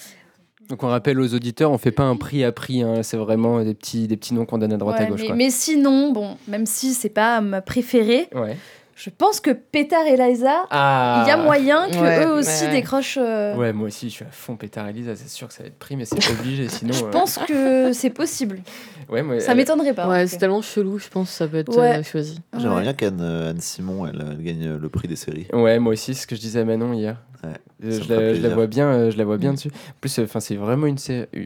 [0.70, 3.64] Donc on rappelle aux auditeurs, on fait pas un prix à prix, hein, c'est vraiment
[3.64, 5.22] des petits, des petits noms qu'on donne à droite à gauche.
[5.22, 5.36] mais, quoi.
[5.36, 8.58] mais sinon, bon, même si c'est pas ma préférée, Ouais.
[8.96, 12.64] Je pense que Pétard et Liza, Ah il y a moyen que Ouais, eux aussi
[12.66, 12.72] ouais.
[12.72, 13.18] décrochent.
[13.22, 15.68] euh, Ouais, moi aussi, je suis à fond Pétard Elisa, c'est sûr que ça va
[15.68, 16.94] être pris, mais c'est obligé, sinon.
[16.94, 18.62] Je euh, pense que c'est possible.
[19.10, 20.08] Ouais, moi, Ça elle- m'étonnerait pas.
[20.08, 21.98] Ouais, c'est tellement chelou, je pense que ça peut être Ouais.
[22.00, 22.40] euh, choisi.
[22.58, 22.82] J'aimerais Ouais.
[22.84, 25.48] bien qu'Anne euh, Anne Simon elle, elle gagne le prix des séries.
[25.54, 27.18] Ouais, moi aussi, c'est ce que je disais à Manon hier.
[27.44, 27.52] Euh,
[27.84, 29.68] je, la, je la vois bien, euh, je la vois bien dessus.
[29.68, 30.96] En plus, enfin, c'est vraiment une,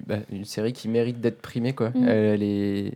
[0.08, 1.90] bah, une série qui mérite d'être primée, quoi.
[1.90, 2.08] Mm.
[2.08, 2.94] Elle, elle est,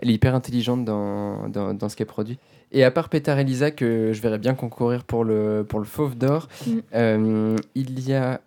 [0.00, 2.38] elle est hyper intelligente dans, dans, dans ce qu'elle produit.
[2.72, 6.16] Et à part Pétard Elisa, que je verrais bien concourir pour le, pour le Fauve
[6.16, 6.70] d'Or, Mm.
[6.94, 8.40] euh, il y a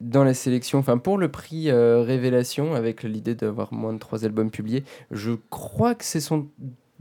[0.00, 4.24] dans la sélection, enfin pour le prix euh, Révélation, avec l'idée d'avoir moins de trois
[4.24, 6.46] albums publiés, je crois que c'est son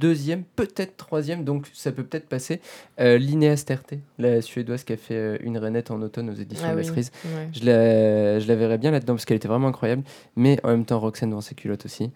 [0.02, 2.60] deuxième, peut-être troisième, donc ça peut peut-être passer.
[3.00, 6.66] Euh, Linnea Sterte, la suédoise qui a fait euh, une rainette en automne aux éditions
[6.70, 6.86] Ah La oui.
[6.86, 7.12] Cerise.
[7.26, 7.48] Ouais.
[7.54, 10.04] Je la, je la verrais bien là-dedans parce qu'elle était vraiment incroyable,
[10.36, 12.12] mais en même temps Roxane dans ses culottes aussi.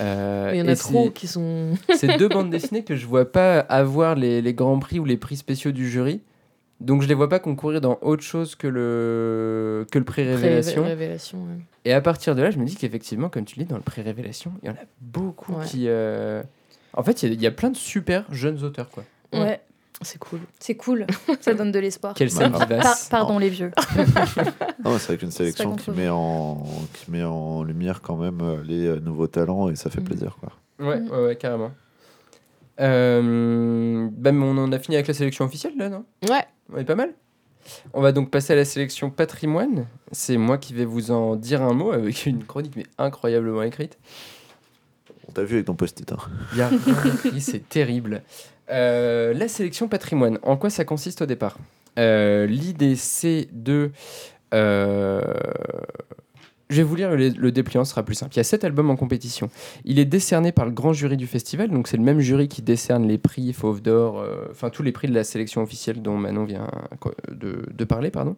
[0.00, 1.70] Euh, Il y en a trop qui sont.
[1.96, 5.16] C'est deux bandes dessinées que je vois pas avoir les, les grands prix ou les
[5.16, 6.20] prix spéciaux du jury.
[6.80, 10.82] Donc je les vois pas concourir dans autre chose que le, que le prix Révélation.
[10.82, 11.58] Ré- Révélation, ouais.
[11.86, 13.82] Et à partir de là, je me dis qu'effectivement, comme tu le dis, dans le
[13.82, 15.64] prix Révélation, il y en a beaucoup Ouais.
[15.64, 15.84] qui.
[15.86, 16.42] euh,
[16.96, 18.88] En fait, il y a- il y, a plein de super jeunes auteurs.
[18.90, 19.04] quoi.
[19.32, 19.60] Ouais,
[20.02, 20.40] C'est cool.
[20.58, 21.06] c'est cool.
[21.40, 22.14] ça donne de l'espoir.
[22.14, 22.68] Quelle scène grave.
[22.68, 23.08] vivace.
[23.08, 23.70] Par- pardon les vieux.
[24.84, 26.62] Non, c'est vrai qu'une sélection qui met, en,
[26.94, 30.04] qui met en lumière quand même euh, les euh, nouveaux talents et ça fait Mm.
[30.04, 30.36] plaisir.
[30.40, 30.52] Quoi.
[30.78, 31.10] Ouais, Mm.
[31.10, 31.72] ouais, ouais, carrément.
[32.80, 36.04] Euh, bah, mais on en a fini avec la sélection officielle là, non?
[36.28, 36.44] Ouais.
[36.72, 37.14] On est pas mal?
[37.94, 39.86] On va donc passer à la sélection patrimoine.
[40.12, 43.98] C'est moi qui vais vous en dire un mot avec une chronique mais incroyablement écrite.
[45.28, 46.10] On t'a vu avec ton post-it.
[46.12, 46.16] hein.
[46.54, 48.22] Y a rien c'est terrible.
[48.70, 51.58] Euh, la sélection patrimoine, en quoi ça consiste au départ?
[51.98, 53.90] Euh, L'idée c'est de...
[56.68, 58.34] je vais vous lire le, dépliant, ce sera plus simple.
[58.34, 59.50] Il y a sept albums en compétition.
[59.84, 62.60] Il est décerné par le grand jury du festival, donc c'est le même jury qui
[62.60, 66.16] décerne les prix Fauve d'Or, euh, enfin tous les prix de la sélection officielle dont
[66.16, 66.68] Manon vient
[67.30, 68.10] de, parler.
[68.10, 68.36] pardon.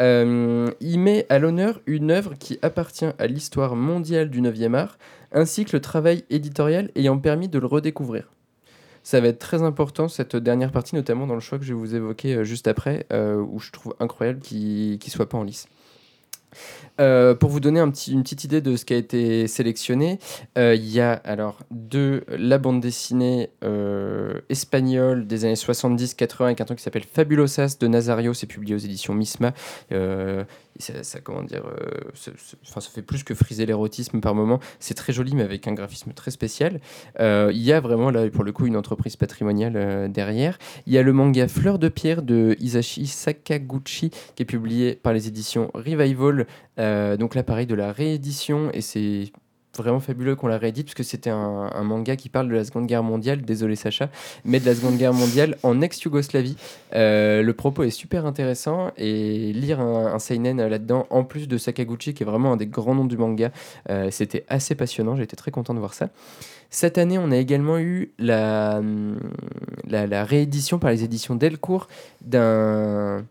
[0.00, 4.96] Euh, il met à l'honneur une œuvre qui appartient à l'histoire mondiale du 9e art,
[5.32, 8.30] ainsi que le travail éditorial ayant permis de le redécouvrir.
[9.02, 11.78] Ça va être très important cette dernière partie, notamment dans le choix que je vais
[11.78, 15.66] vous évoquer euh, juste après, où je trouve incroyable qu'il ne soit pas en lice.
[17.00, 20.18] Euh, pour vous donner une petite idée de ce qui a été sélectionné,
[20.56, 26.60] euh, il y a alors de la bande dessinée euh, espagnole des années 70-80 avec
[26.60, 29.52] un truc qui s'appelle Fabulosas de Nazario, c'est publié aux éditions Misma.
[30.78, 31.64] Ça, comment dire,
[32.12, 34.60] ça, fait plus que friser l'érotisme par moment.
[34.78, 36.80] C'est très joli, mais avec un graphisme très spécial.
[37.18, 40.58] Il y a vraiment là, pour le coup, une entreprise patrimoniale derrière.
[40.86, 45.14] Il y a le manga Fleur de pierre de Isashi Sakaguchi qui est publié par
[45.14, 46.46] les éditions Revival.
[46.78, 49.32] Euh, donc là, pareil, de la réédition et c'est
[49.76, 52.86] vraiment fabuleux qu'on l'a réédite parce que c'était un, manga qui parle de la Seconde
[52.86, 54.08] Guerre mondiale, désolé Sacha,
[54.44, 56.56] mais de la Seconde Guerre mondiale en ex-Yougoslavie.
[56.94, 61.58] Euh, le propos est super intéressant et lire un, un seinen là-dedans, en plus de
[61.58, 63.50] Sakaguchi qui est vraiment un des grands noms du manga,
[63.90, 66.08] euh, c'était assez passionnant, été très content de voir ça.
[66.70, 69.20] Cette année, on a également eu la, hum,
[69.88, 71.86] la, la réédition par les éditions Delcourt
[72.22, 73.24] d'un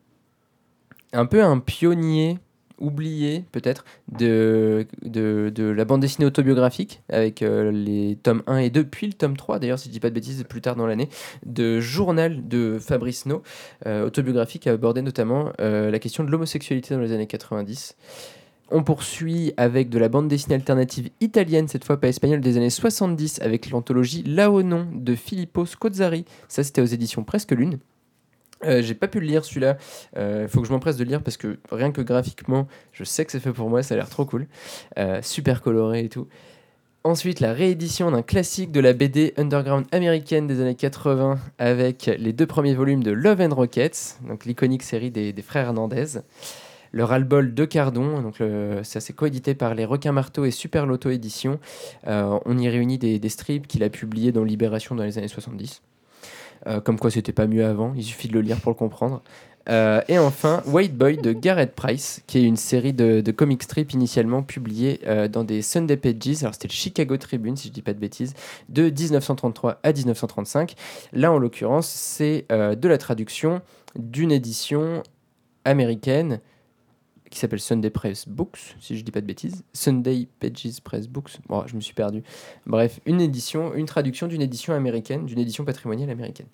[1.14, 2.40] un peu un pionnier
[2.80, 8.84] oublié peut-être de, de, la bande dessinée autobiographique avec euh, les tomes 1 et 2
[8.84, 11.10] puis le tome 3 d'ailleurs si je dis pas de bêtises plus tard dans l'année
[11.46, 13.42] de journal de Fabrice No
[13.86, 17.96] euh, autobiographique qui abordait notamment euh, la question de l'homosexualité dans les années 90
[18.72, 22.72] on poursuit avec de la bande dessinée alternative italienne, cette fois pas espagnole, des années
[22.72, 26.26] 70, avec l'anthologie Là au nom de Filippo Scozzari.
[26.48, 27.78] Ça, c'était aux éditions Presque Lune.
[28.66, 29.78] Euh, j'ai pas pu le lire celui-là.
[30.16, 33.26] Il faut que je m'empresse de le lire parce que rien que graphiquement, je sais
[33.26, 33.84] que c'est fait pour moi.
[33.84, 34.48] Ça a l'air trop cool,
[34.98, 36.28] Euh, super coloré et tout.
[37.04, 42.34] Ensuite, la réédition d'un classique de la BD underground américaine des années 80 avec les
[42.34, 46.22] deux premiers volumes de Love and Rockets, donc l'iconique série des, frères Hernandez.
[46.92, 48.42] Le ras-le-bol de Cardon, donc
[48.84, 51.60] ça c'est coédité par les Requins Marteau et Super Loto Édition.
[52.08, 55.84] Euh, on y réunit des strips qu'il a publiés dans Libération dans les années 70.
[56.68, 59.22] Euh, comme quoi c'était pas mieux avant, il suffit de le lire pour le comprendre.
[59.68, 63.64] Euh, et enfin, White Boy de Garrett Price, qui est une série de, de comic
[63.64, 67.74] strips initialement publiée euh, dans des Sunday Pages, alors c'était le Chicago Tribune si je
[67.74, 68.34] dis pas de bêtises,
[68.70, 70.76] de 1933 à 1935.
[71.14, 73.62] Là en l'occurrence, c'est de la traduction
[73.96, 75.02] d'une édition
[75.64, 76.42] américaine
[77.36, 79.66] qui s'appelle Sunday Press Books, si je dis pas de bêtises.
[79.74, 81.32] Sunday Pages Press Books.
[81.50, 82.24] Bon, je me suis perdu.
[82.66, 86.48] Bref, une édition, une traduction d'une édition américaine, d'une édition patrimoniale américaine.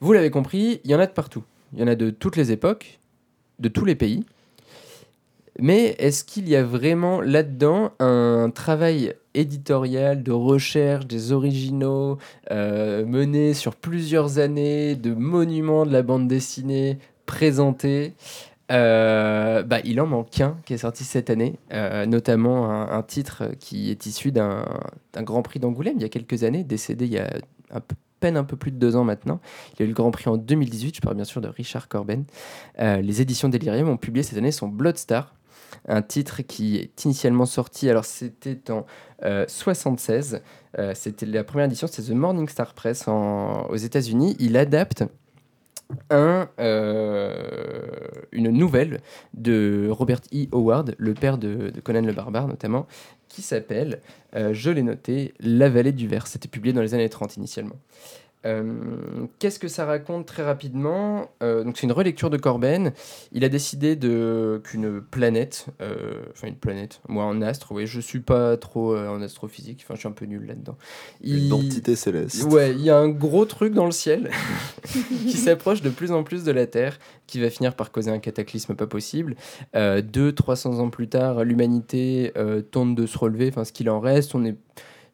[0.00, 1.44] Vous l'avez compris, il y en a de partout.
[1.72, 3.00] Il y en a de toutes les époques,
[3.58, 4.26] de tous les pays.
[5.58, 12.18] Mais est-ce qu'il y a vraiment là-dedans un travail éditorial de recherche des originaux
[12.50, 18.12] euh, mené sur plusieurs années, de monuments de la bande dessinée présentés
[18.72, 23.50] Euh, bah, il en manque un qui est sorti cette année, euh, notamment un, titre
[23.60, 24.64] qui est issu d'un
[25.16, 27.28] Grand Prix d'Angoulême il y a quelques années, décédé il y a
[27.70, 27.80] à
[28.20, 29.40] peine un peu plus de deux ans maintenant.
[29.78, 32.24] Il a eu le Grand Prix en 2018, je parle bien sûr de Richard Corben.
[32.78, 35.34] Euh, les éditions Delirium ont publié cette année son Bloodstar,
[35.86, 38.86] un titre qui est initialement sorti, alors c'était en
[39.24, 40.40] euh, 76,
[40.78, 44.36] euh, c'était la première édition, c'était The Morning Star Press aux États-Unis.
[44.38, 45.04] Il adapte
[46.10, 47.34] un, euh,
[48.32, 49.00] une nouvelle
[49.34, 50.46] de Robert E.
[50.52, 52.86] Howard, le père de, Conan le Barbare notamment,
[53.28, 54.00] qui s'appelle,
[54.36, 56.26] euh, je l'ai noté, La vallée du Ver.
[56.26, 57.76] C'était publié dans les années 30 initialement.
[58.44, 62.92] Euh, Qu'est-ce que ça raconte très rapidement Euh, Donc c'est une relecture de Corben.
[63.32, 68.00] Il a décidé de qu'une planète, euh, enfin une planète, moi en astre, oui, je
[68.00, 70.76] suis pas trop en astrophysique, enfin je suis un peu nul là-dedans.
[71.22, 72.44] Une entité céleste.
[72.44, 74.30] Ouais, il y a un gros truc dans le ciel
[75.26, 78.18] qui s'approche de plus en plus de la Terre, qui va finir par causer un
[78.18, 79.36] cataclysme pas possible.
[79.74, 82.32] Deux, 300 ans plus tard, l'humanité
[82.70, 84.56] tente de se relever, enfin ce qu'il en reste, on est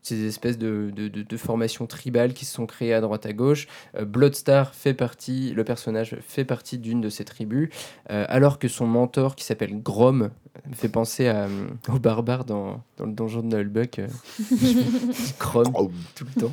[0.02, 3.32] ces espèces de, de, de- de formations tribales qui se sont créées à droite à
[3.32, 3.68] gauche.
[3.98, 7.68] Euh, Bloodstar fait partie, le personnage fait partie d'une de ces tribus,
[8.10, 10.30] euh, alors que son mentor qui s'appelle Grom
[10.68, 11.48] me fait penser à, euh,
[11.88, 14.00] au barbare dans, dans le donjon de Nullbuck.
[15.38, 16.50] Chrome Oh, tout le temps.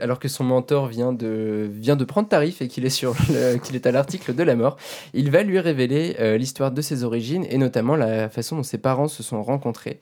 [0.00, 3.14] Alors que son mentor vient de, vient de prendre tarif et qu'il est, sur
[3.62, 4.76] qu'il est à l'article de la mort,
[5.14, 9.08] il va lui révéler l'histoire de ses origines et notamment la façon dont ses parents
[9.08, 10.00] se sont rencontrés.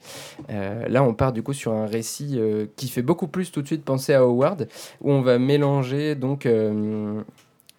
[0.49, 3.67] Là, on part du coup sur un récit euh, qui fait beaucoup plus tout de
[3.67, 4.67] suite penser à Howard,
[5.01, 7.21] où on va mélanger donc euh,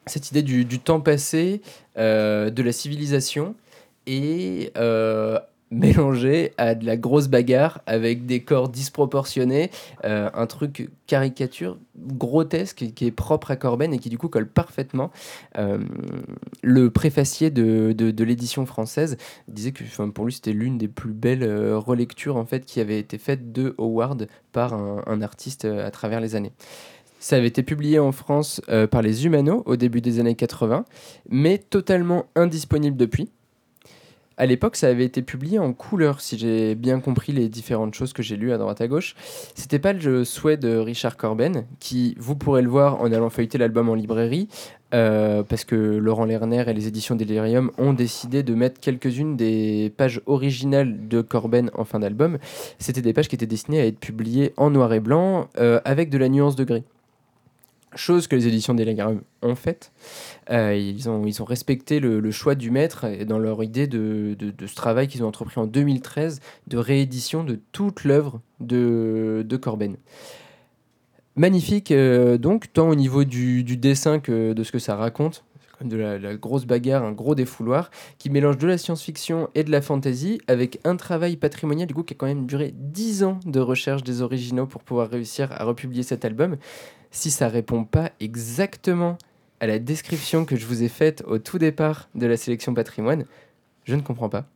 [0.07, 1.61] cette idée du, du temps passé,
[1.99, 3.55] euh, de la civilisation
[4.07, 4.73] et
[5.71, 9.71] mélangé à de la grosse bagarre avec des corps disproportionnés,
[10.05, 14.47] euh, un truc caricature grotesque qui est propre à Corben et qui du coup colle
[14.47, 15.11] parfaitement.
[15.59, 15.79] Euh,
[16.63, 19.17] le préfacier de, de, l'édition française
[19.49, 22.81] disait que enfin, pour lui c'était l'une des plus belles euh, relectures en fait qui
[22.81, 26.53] avait été faite de Howard par un, un artiste euh, à travers les années.
[27.19, 30.87] Ça avait été publié en France par les Humano au début des années 80,
[31.29, 33.31] mais totalement indisponible depuis.
[34.41, 38.15] À l'époque, ça avait été publié en couleur, si j'ai bien compris les différentes choses
[38.15, 39.15] que j'ai lues à droite à gauche.
[39.55, 43.59] C'était pas le souhait de Richard Corben, qui, vous pourrez le voir en allant feuilleter
[43.59, 44.49] l'album en librairie,
[44.95, 49.93] euh, parce que Laurent Lerner et les éditions Delirium ont décidé de mettre quelques-unes des
[49.95, 52.39] pages originales de Corben en fin d'album.
[52.79, 56.09] C'était des pages qui étaient destinées à être publiées en noir et blanc, euh, avec
[56.09, 56.85] de la nuance de gris.
[57.97, 59.91] Chose que les éditions Delirium ont faite.
[60.51, 65.25] Euh, ils, ont, respecté le, choix du maître dans leur idée de, ce travail qu'ils
[65.25, 69.97] ont entrepris en 2013 de réédition de toute l'œuvre de, Corben.
[71.35, 75.45] Magnifique, euh, donc, tant au niveau du dessin que de ce que ça raconte.
[75.83, 79.81] De la, grosse bagarre, un gros défouloir, qui mélange de la science-fiction et de la
[79.81, 83.61] fantasy, avec un travail patrimonial du coup, qui a quand même duré 10 ans de
[83.61, 86.57] recherche des originaux pour pouvoir réussir à republier cet album.
[87.11, 89.17] Si ça répond pas exactement
[89.61, 93.25] à la description que je vous ai faite au tout départ de la sélection patrimoine,
[93.85, 94.47] je ne comprends pas.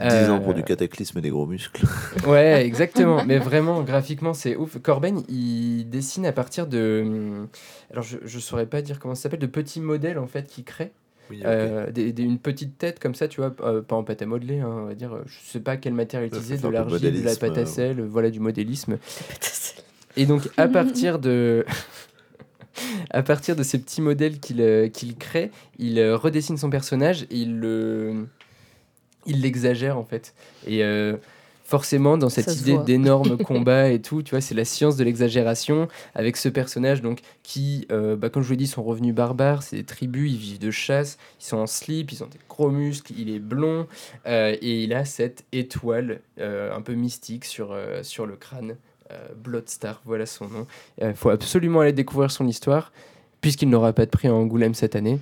[0.00, 1.84] 10 ans Euh, pour du cataclysme et des gros muscles.
[2.26, 3.24] Ouais, exactement.
[3.24, 4.78] Mais vraiment, graphiquement, c'est ouf.
[4.82, 7.02] Corben, il dessine à partir de.
[7.04, 7.48] hum,
[7.92, 10.64] Alors, je ne saurais pas dire comment ça s'appelle, de petits modèles en fait qu'il
[10.64, 10.90] crée.
[11.30, 11.40] Oui.
[11.44, 14.26] Euh, des- des- une petite tête comme ça, tu vois, euh, pas en pâte à
[14.26, 15.12] modeler, hein, on va dire.
[15.12, 17.66] euh, Je sais pas quelle matière utiliser, de l'argile, de la pâte à euh.
[17.66, 18.98] sel, euh, voilà, du modélisme.
[20.16, 21.64] Et donc, à partir de.
[23.10, 27.22] à partir de ces petits modèles qu'il euh, qu'il crée, il euh, redessine son personnage
[27.30, 28.26] et il le.
[29.26, 30.34] Il l'exagère en fait.
[30.66, 31.16] Et euh,
[31.64, 32.84] forcément, dans cette idée voit.
[32.84, 37.20] d'énormes combats et tout, tu vois, c'est la science de l'exagération avec ce personnage donc
[37.42, 40.38] qui, euh, bah, comme je vous l'ai dit, sont revenus barbares, c'est des tribus, ils
[40.38, 43.86] vivent de chasse, ils sont en slip, ils ont des gros muscles, il est blond
[44.26, 48.76] euh, et il a cette étoile un peu mystique sur, sur le crâne.
[49.36, 50.66] Bloodstar, voilà son nom.
[51.02, 52.92] Il faut absolument aller découvrir son histoire.
[53.40, 55.18] Puisqu'il n'aura pas de prix à Angoulême cette année,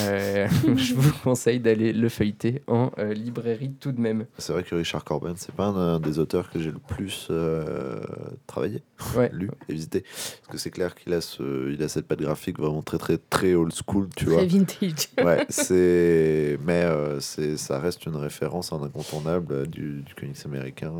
[0.00, 4.26] euh, je vous conseille d'aller le feuilleter en euh, librairie tout de même.
[4.38, 7.28] C'est vrai que Richard Corben, c'est pas un, un des auteurs que j'ai le plus
[7.30, 8.00] euh,
[8.48, 8.82] travaillé,
[9.16, 9.30] Ouais.
[9.32, 10.00] lu et visité.
[10.02, 13.18] Parce que c'est clair qu'il a, ce, il a cette patte graphique vraiment très très
[13.18, 14.38] très old school, tu vois.
[14.38, 15.08] Très vintage.
[15.24, 16.58] Ouais, c'est.
[16.66, 20.92] Mais euh, c'est, ça reste une référence, un incontournable euh, du, du comics américain.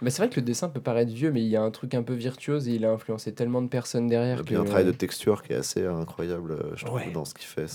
[0.00, 1.94] Mais c'est vrai que le dessin peut paraître vieux, mais il y a un truc
[1.94, 4.42] un peu virtuose et il a influencé tellement de personnes derrière.
[4.46, 6.98] Il y a un que- travail de texture qui est assez incroyable, euh, je trouve,
[6.98, 7.10] Ouais.
[7.12, 7.66] dans ce qu'il fait.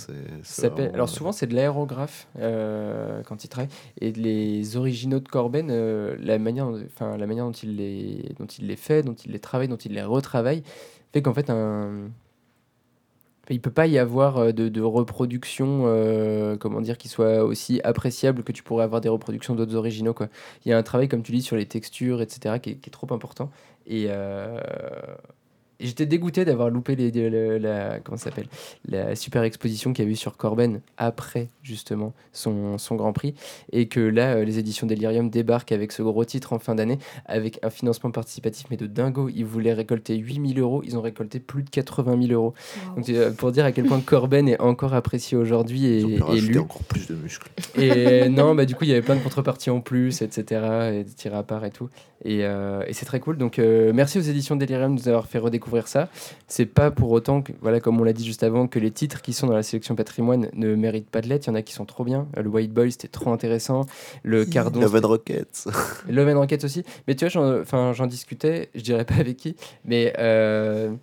[0.44, 5.28] C'est, vraiment, Alors souvent c'est de l'aérographe euh, quand il travaille et les originaux de
[5.28, 9.16] Corben, euh, la manière, enfin la manière dont il les, dont il les fait, dont
[9.16, 10.64] il les travaille, dont il les retravaille,
[11.12, 12.10] fait qu'en fait un,
[13.50, 17.82] il peut pas y avoir euh, de, de reproduction, euh, comment dire, qui soit aussi
[17.84, 20.30] appréciable que tu pourrais avoir des reproductions d'autres originaux quoi.
[20.66, 23.14] Il y a un travail comme tu dis sur les textures etc qui est, trop
[23.14, 23.52] important
[23.88, 24.60] et euh,
[25.84, 28.48] j'étais dégoûté d'avoir loupé les, les- le- la, comment ça s'appelle,
[28.88, 33.36] la super exposition qu'il y a eu sur Corben après justement son, son Grand Prix
[33.72, 36.98] et que là euh, les éditions Delirium débarquent avec ce gros titre en fin d'année
[37.26, 41.40] avec un financement participatif mais de dingo ils voulaient récolter 8000 euros ils ont récolté
[41.40, 42.54] plus de 80 000 euros
[42.96, 46.28] donc euh, pour dire à quel point Corben est encore apprécié aujourd'hui et, Ils ont
[46.32, 47.50] pu et lu encore plus de muscles.
[47.78, 50.62] et non, bah du coup, il y avait plein de contreparties en plus, etc.
[50.94, 51.90] Et des à part et tout.
[52.26, 53.38] Et, euh, et c'est très cool.
[53.38, 56.10] Donc, euh, merci aux éditions Delirium de nous avoir fait redécouvrir ça.
[56.48, 59.22] C'est pas pour autant que, voilà, comme on l'a dit juste avant, que les titres
[59.22, 61.48] qui sont dans la sélection patrimoine ne méritent pas de l'être.
[61.48, 62.28] Il y en a qui sont trop bien.
[62.36, 63.86] Le White Boy, c'était trop intéressant.
[64.24, 64.80] Le Cardon.
[64.80, 65.68] Love and Rockets.
[66.10, 66.84] Love and Rockets aussi.
[67.08, 69.56] Mais tu vois, j'en discutais, je dirais pas avec qui,
[69.86, 70.94] mais euh,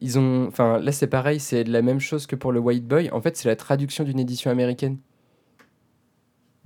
[0.00, 3.10] ils ont, enfin, là c'est pareil, c'est la même chose que pour le White Boy.
[3.10, 4.98] En fait, c'est la traduction d'une édition américaine.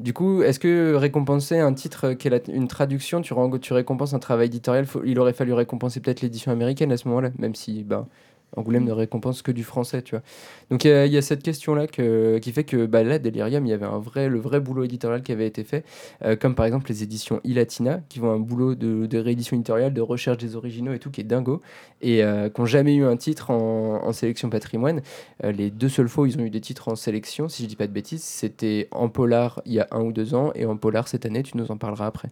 [0.03, 4.47] Du coup, est-ce que récompenser un titre qui est une traduction, tu, récompenses un travail
[4.47, 8.09] éditorial Il aurait fallu récompenser peut-être l'édition américaine à ce moment-là, même si ben,
[8.57, 10.23] Angoulême ne récompense que du français, tu vois.
[10.71, 13.19] Donc il y, a- il y a cette question-là que- qui fait que bah, là,
[13.19, 15.85] Delirium, il y avait un vrai, le vrai boulot éditorial qui avait été fait,
[16.25, 19.95] euh, comme par exemple les éditions Ilatina, qui vont un boulot de, de réédition éditoriale,
[19.95, 21.62] de recherche des originaux et tout, qui est dingo,
[22.03, 25.01] et euh, qui n'ont jamais eu un titre en, en sélection patrimoine.
[25.45, 27.69] Euh, les deux seules fois où ils ont eu des titres en sélection, si je
[27.69, 30.67] dis pas de bêtises, c'était en polar il y a un ou deux ans, et
[30.67, 32.29] en polar cette année, tu nous en parleras après.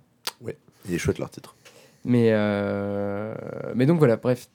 [0.86, 1.56] Il est chouette leur titre.
[2.04, 2.30] Mais,
[3.74, 4.48] mais donc voilà, bref.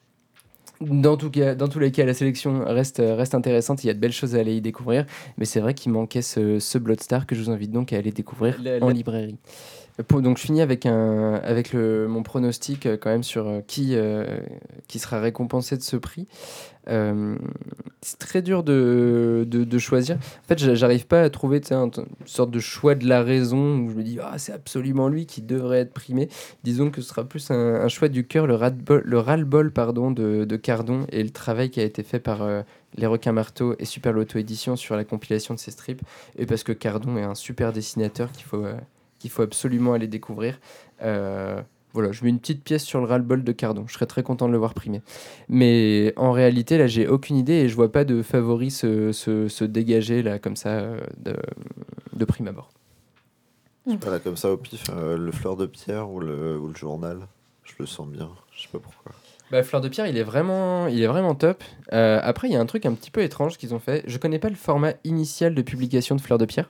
[0.80, 3.84] Dans, tout cas, dans tous les cas, la sélection reste, reste intéressante.
[3.84, 5.06] Il y a de belles choses à aller y découvrir.
[5.38, 8.12] Mais c'est vrai qu'il manquait ce, ce Bloodstar que je vous invite donc à aller
[8.12, 9.38] découvrir en librairie.
[9.98, 10.84] Donc je finis avec,
[11.74, 14.38] mon pronostic euh, quand même sur euh, qui, euh,
[14.88, 16.26] qui sera récompensé de ce prix.
[16.86, 20.16] C'est très dur de, choisir.
[20.16, 21.90] En fait, j'a- j'arrive pas à trouver une
[22.26, 25.42] sorte de choix de la raison où je me dis ah c'est absolument lui qui
[25.42, 26.28] devrait être primé.
[26.62, 31.30] Disons que ce sera plus un, choix du cœur, le ras-le-bol de, Cardon et le
[31.30, 32.46] travail qui a été fait par
[32.96, 36.02] les requins marteaux et Super Loto Édition sur la compilation de ces strips
[36.38, 38.64] et parce que Cardon est un super dessinateur qu'il faut
[39.18, 40.58] qu'il faut absolument aller découvrir.
[41.02, 41.60] Euh,
[41.92, 43.84] voilà, je mets une petite pièce sur le ras-le-bol de Cardon.
[43.86, 45.00] Je serais très content de le voir primé.
[45.48, 49.48] Mais en réalité, là, j'ai aucune idée et je vois pas de favori se, se,
[49.48, 51.36] se dégager là comme ça euh, de,
[52.12, 52.70] de prime abord.
[53.86, 57.20] Voilà, comme ça au pif, euh, le fleur de pierre ou le, ou le journal,
[57.62, 58.28] je le sens bien.
[58.54, 59.12] Je sais pas pourquoi.
[59.52, 61.62] Bah, Fleur de Pierre, il est vraiment, il est vraiment top.
[61.92, 64.02] Euh, après, il y a un truc un petit peu étrange qu'ils ont fait.
[64.08, 66.68] Je connais pas le format initial de publication de Fleur de Pierre,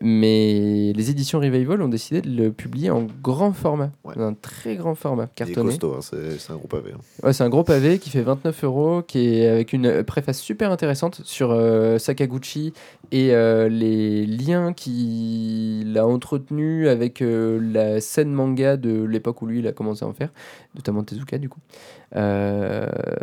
[0.00, 4.14] mais les éditions Revival ont décidé de le publier en grand format, Ouais.
[4.18, 5.70] un très grand format, cartonné.
[5.70, 6.92] costaud, hein, c'est c'est un gros pavé.
[6.94, 7.00] hein.
[7.22, 10.70] Ouais, c'est un gros pavé qui fait 29 euros, qui est avec une préface super
[10.70, 12.72] intéressante sur euh, Sakaguchi
[13.10, 19.46] et euh, les liens qu'il a entretenus avec euh, la scène manga de l'époque où
[19.46, 20.30] lui il a commencé à en faire,
[20.74, 21.60] notamment Tezuka du coup.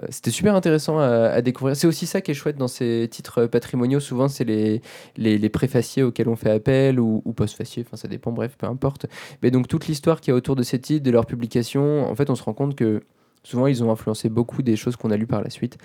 [0.09, 1.75] C'était super intéressant à, à découvrir.
[1.75, 3.99] C'est aussi ça qui est chouette dans ces titres patrimoniaux.
[3.99, 4.81] Souvent, c'est les,
[5.17, 8.67] les, les préfaciers auxquels on fait appel ou, ou postfaciers, enfin ça dépend, bref, peu
[8.67, 9.05] importe.
[9.41, 12.15] Mais donc toute l'histoire qu'il y a autour de ces titres, de leur publication, en
[12.15, 13.01] fait, on se rend compte que
[13.43, 15.77] souvent ils ont influencé beaucoup des choses qu'on a lues par la suite.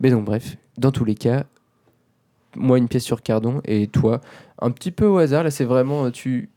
[0.00, 1.44] Mais donc bref, dans tous les cas,
[2.56, 4.20] moi une pièce sur Cardon et toi
[4.60, 5.44] un petit peu au hasard.
[5.44, 6.50] Là c'est vraiment euh, tu.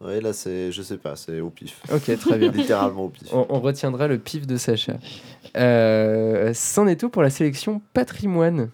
[0.00, 1.82] Ouais, là, c'est, je sais pas, c'est au pif.
[1.92, 2.52] Ok très bien.
[2.52, 3.26] Littéralement au pif.
[3.32, 4.94] On, on retiendra le pif de Sacha.
[5.56, 8.70] Euh, C'en est tout pour la sélection patrimoine.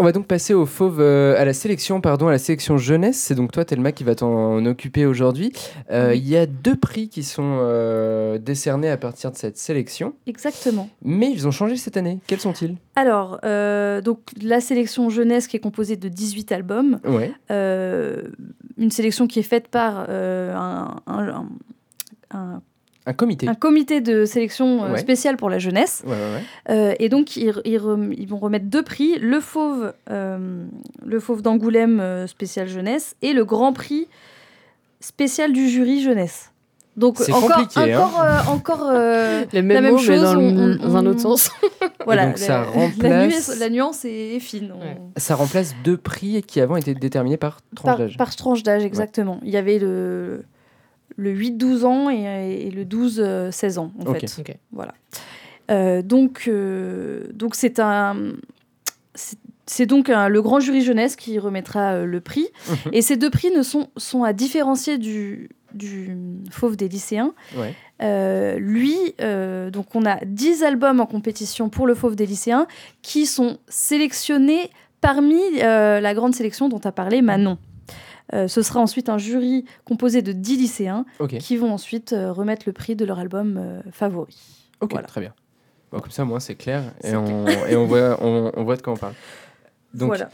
[0.00, 3.18] On va donc passer au fauve, euh, à la sélection, pardon, à la sélection jeunesse.
[3.18, 5.52] C'est donc toi, Thelma, qui va t'en occuper aujourd'hui.
[5.90, 10.14] Euh, Il y a deux prix qui sont euh, décernés à partir de cette sélection,
[10.26, 10.88] Exactement.
[11.04, 12.18] mais ils ont changé cette année.
[12.26, 12.76] Quels sont-ils?
[12.96, 17.32] Alors, euh, donc la sélection jeunesse qui est composée de 18 albums, Ouais.
[17.50, 18.22] euh,
[18.78, 21.48] une sélection qui est faite par euh, un, un- un-
[22.30, 22.62] un-
[23.10, 23.48] Un comité.
[23.48, 24.98] un comité de sélection euh, Ouais.
[24.98, 26.02] spécial pour la jeunesse.
[26.06, 26.74] Ouais, ouais, ouais.
[26.74, 30.64] Euh, et donc, ils, ils rem- ils vont remettre deux prix le Fauve, euh,
[31.04, 34.06] le Fauve d'Angoulême euh, spécial jeunesse et le Grand Prix
[35.00, 36.52] spécial du jury jeunesse.
[36.96, 37.94] Donc, encore, hein.
[37.94, 40.76] encore, euh, encore euh, Les la mêmes même mots, mais chose, dans, le- on- on-
[40.88, 41.50] dans un autre sens.
[42.04, 44.72] voilà, donc, ça la, remplace- la, nuance, la nuance est, est fine.
[44.74, 44.96] On- Ouais.
[45.16, 48.16] Ça remplace deux prix qui avant étaient déterminés par tranche Par, d'âge.
[48.18, 49.38] par tranche d'âge, exactement.
[49.44, 50.42] Il y avait le,
[51.16, 54.20] le 8-12 ans et, et le 12-16 ans, en fait.
[54.72, 54.94] Voilà.
[55.70, 58.16] Euh, donc, euh, donc c'est un.
[59.14, 62.48] c'est- donc un- le grand jury jeunesse qui remettra euh, le prix.
[62.68, 62.76] Mhm.
[62.92, 66.16] Et ces deux prix ne sont, sont à différencier du, du
[66.50, 67.32] Fauve des lycéens.
[67.56, 67.74] Ouais.
[68.02, 72.66] Euh, lui, euh, donc on a 10 albums en compétition pour le Fauve des lycéens
[73.02, 77.56] qui sont sélectionnés parmi euh, la grande sélection dont a parlé Manon.
[78.32, 81.04] Euh, ce sera ensuite un jury composé de 10 lycéens
[81.40, 84.36] qui vont ensuite euh, remettre le prix de leur album euh, favori.
[84.80, 85.06] ok, Voilà.
[85.08, 85.32] très bien.
[85.92, 88.82] Bon, comme ça, moi, c'est clair et, on, et on, voit, on, on voit de
[88.82, 89.14] quoi on parle.
[89.92, 90.30] Donc, voilà.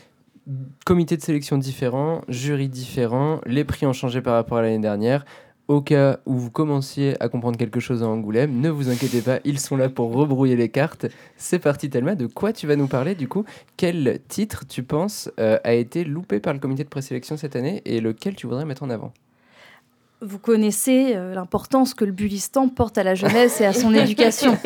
[0.85, 5.25] comité de sélection différent, jury différent, les prix ont changé par rapport à l'année dernière.
[5.69, 9.41] Au cas où vous commenciez à comprendre quelque chose à Angoulême, ne vous inquiétez pas,
[9.45, 11.07] ils sont là pour rebrouiller les cartes.
[11.37, 13.45] C'est parti Thelma, de quoi tu vas nous parler du coup?
[13.77, 17.83] Quel titre tu penses euh, a été loupé par le comité de présélection cette année
[17.85, 19.13] et lequel tu voudrais mettre en avant?
[20.23, 24.57] Vous connaissez euh, l'importance que le Bulistan porte à la jeunesse et à son éducation,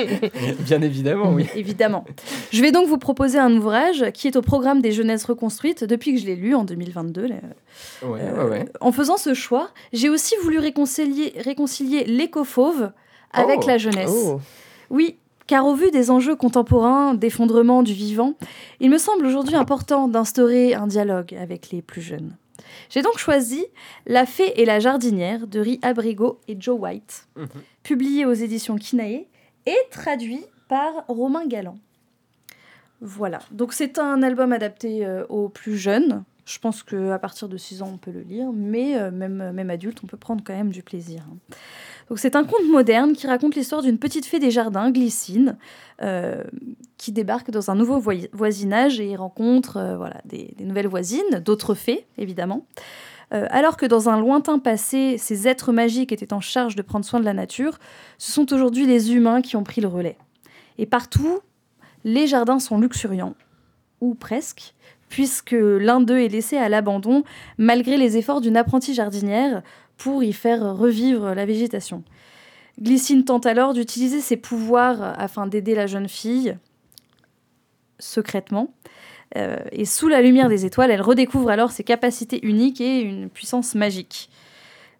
[0.61, 1.47] Bien évidemment, oui.
[1.57, 2.05] évidemment.
[2.53, 6.15] Je vais donc vous proposer un ouvrage qui est au programme des jeunesses reconstruites depuis
[6.15, 7.27] que je l'ai lu en 2022.
[7.27, 7.35] là.
[8.05, 8.65] Ouais, Euh, ouais, ouais.
[8.81, 12.93] En faisant ce choix, j'ai aussi voulu réconcilier, réconcilier l'éco-fauve
[13.33, 13.67] avec Oh.
[13.67, 14.11] la jeunesse.
[14.13, 14.41] Oh.
[14.89, 15.17] Oui,
[15.49, 18.35] car au vu des enjeux contemporains d'effondrement du vivant,
[18.79, 22.37] il me semble aujourd'hui important d'instaurer un dialogue avec les plus jeunes.
[22.89, 23.65] J'ai donc choisi
[24.07, 27.49] La fée et la jardinière de Ri Abrigo et Joe White, Mhm.
[27.83, 29.27] publié aux éditions Kinae
[29.67, 31.79] et traduit par Romain Galland.
[33.01, 36.23] Voilà, donc c'est un album adapté euh, aux plus jeunes.
[36.51, 39.71] Je pense qu'à partir de 6 ans, on peut le lire, mais euh, même, même
[39.71, 41.23] adulte, on peut prendre quand même du plaisir.
[41.31, 41.55] hein.
[42.17, 45.57] C'est un conte moderne qui raconte l'histoire d'une petite fée des jardins, Glycine,
[46.03, 46.43] euh,
[46.97, 52.07] qui débarque dans un nouveau voisinage et rencontre euh, voilà, des, nouvelles voisines, d'autres fées,
[52.19, 52.67] évidemment.
[53.33, 57.05] Euh, alors que dans un lointain passé, ces êtres magiques étaient en charge de prendre
[57.05, 57.79] soin de la nature,
[58.19, 60.19] ce sont aujourd'hui les humains qui ont pris le relais.
[60.79, 61.39] Et partout,
[62.03, 63.37] les jardins sont luxuriants,
[64.01, 64.75] ou presque,
[65.11, 67.25] puisque l'un d'eux est laissé à l'abandon
[67.59, 69.63] malgré les efforts d'une apprentie jardinière
[69.99, 72.03] pour y faire revivre la végétation.
[72.81, 76.57] Glycine tente alors d'utiliser ses pouvoirs afin d'aider la jeune fille,
[77.99, 78.73] secrètement.
[79.37, 83.29] Euh, et sous la lumière des étoiles, elle redécouvre alors ses capacités uniques et une
[83.29, 84.31] puissance magique.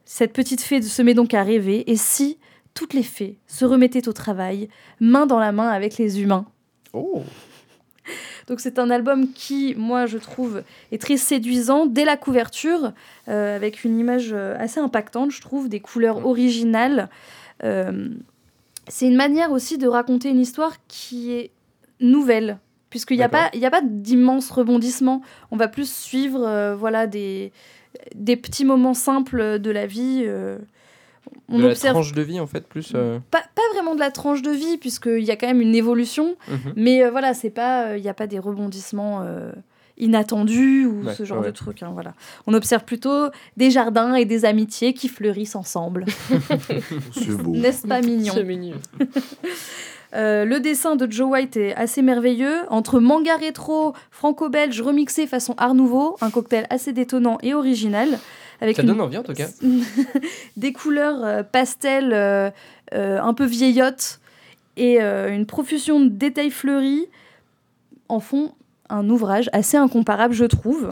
[0.05, 2.39] Cette petite fée se met donc à rêver, et si
[2.75, 4.69] toutes les fées se remettaient au travail,
[5.01, 6.47] main dans la main avec les humains?
[6.93, 7.23] Oh
[8.51, 12.93] donc c'est un album qui, moi, je trouve, est très séduisant dès la couverture,
[13.29, 17.09] euh, avec une image euh, assez impactante, je trouve, des couleurs originales.
[17.63, 18.09] Euh,
[18.89, 21.53] c'est une manière aussi de raconter une histoire qui est
[22.01, 22.59] nouvelle,
[22.91, 25.23] puisqu'il n'y a, pas- il y a pas d'immenses rebondissements.
[25.53, 27.53] On va plus suivre euh, voilà, des,
[28.17, 30.25] des petits moments simples de la vie.
[31.29, 32.93] Euh, on de la observe tranche de vie en fait plus.
[32.95, 35.75] euh, pas, pas vraiment de la tranche de vie, puisqu'il y a quand même une
[35.75, 36.73] évolution, mhm.
[36.77, 39.51] mais euh, voilà, c'est pas, il n'y a pas des rebondissements euh,
[39.99, 41.47] inattendus ou Ouais, ce genre ouais.
[41.47, 41.83] de trucs.
[41.83, 42.15] hein, voilà.
[42.47, 46.07] On observe plutôt des jardins et des amitiés qui fleurissent ensemble.
[47.13, 47.53] C'est beau.
[47.53, 48.77] N'est-ce pas mignon C'est mignon.
[50.13, 52.63] Euh, le dessin de Joe White est assez merveilleux.
[52.69, 58.19] Entre manga rétro, franco-belge remixé façon Art Nouveau, un cocktail assez détonnant et original.
[58.61, 59.49] Avec Ça une- donne envie en tout cas.
[60.57, 62.51] des couleurs euh, pastel euh,
[62.95, 64.21] euh, un peu vieillottes
[64.77, 67.07] et une profusion de détails fleuris
[68.09, 68.53] en font
[68.89, 70.89] un ouvrage assez incomparable, je trouve.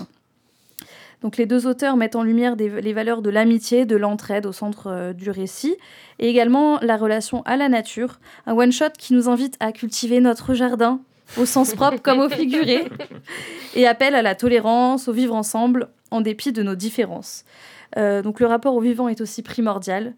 [1.23, 4.53] Donc les deux auteurs mettent en lumière des- les valeurs de l'amitié, de l'entraide au
[4.53, 5.75] centre euh, du récit,
[6.19, 10.53] et également la relation à la nature, un one-shot qui nous invite à cultiver notre
[10.55, 11.01] jardin,
[11.39, 12.85] au sens propre comme au figuré,
[13.75, 17.45] et appelle à la tolérance, au vivre ensemble, en dépit de nos différences.
[17.97, 20.15] Euh, donc le rapport au vivant est aussi primordial,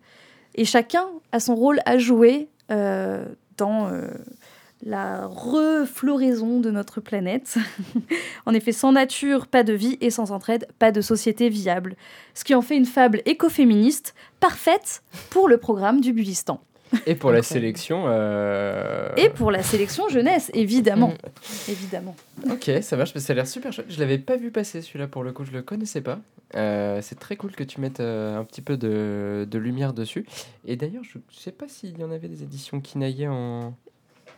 [0.55, 3.24] et chacun a son rôle à jouer euh,
[3.57, 4.09] dans euh,
[4.82, 7.59] la refloraison de notre planète.
[8.47, 11.97] en effet, sans nature, pas de vie, et sans entraide, pas de société viable.
[12.34, 16.61] Ce qui en fait une fable écoféministe parfaite pour le programme du Bulistan.
[17.07, 18.05] Et pour la sélection.
[18.07, 21.09] euh, Et pour la sélection jeunesse, évidemment.
[21.09, 21.70] Mm.
[21.70, 22.16] évidemment.
[22.51, 23.86] Ok, ça marche, mais ça a l'air super chouette.
[23.88, 26.18] Je l'avais pas vu passer celui-là pour le coup, je le connaissais pas.
[26.57, 30.26] Euh, c'est très cool que tu mettes euh, un petit peu de, de lumière dessus.
[30.66, 33.72] Et d'ailleurs, je sais pas s'il y en avait des éditions Kinaye en,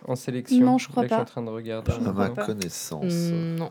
[0.07, 0.65] en sélection.
[0.65, 1.15] Non, je crois Là pas.
[1.15, 1.93] Je suis en train de regarder.
[1.93, 3.05] À ma connaissance.
[3.13, 3.71] Mm, non.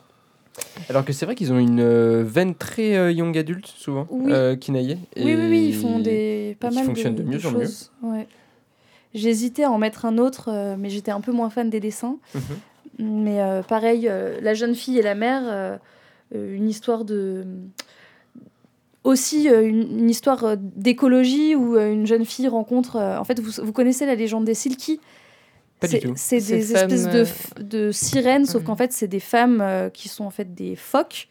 [0.90, 4.32] Alors que c'est vrai qu'ils ont une euh, veine très euh, young adulte souvent, Oui.
[4.34, 4.56] euh.
[4.68, 7.68] Oui, oui, oui, ils font des pas mal fonctionnent de mieux en mieux.
[8.04, 8.28] Ouais.
[9.14, 12.18] J'hésitais à en mettre un autre, euh, mais j'étais un peu moins fan des dessins.
[12.36, 12.42] Mhm.
[13.24, 15.78] Mais euh, pareil, euh, la jeune fille et la mère, euh,
[16.34, 17.46] une histoire de
[19.04, 22.98] aussi euh, une, une histoire d'écologie où euh, une jeune fille rencontre.
[22.98, 25.00] euh, en fait, vous, vous connaissez la légende des Silky?
[25.80, 26.14] Pas du C'est- tout.
[26.16, 30.08] C'est Ces des espèces de, de sirènes, sauf qu'en fait, c'est des femmes euh, qui
[30.10, 31.28] sont en fait des phoques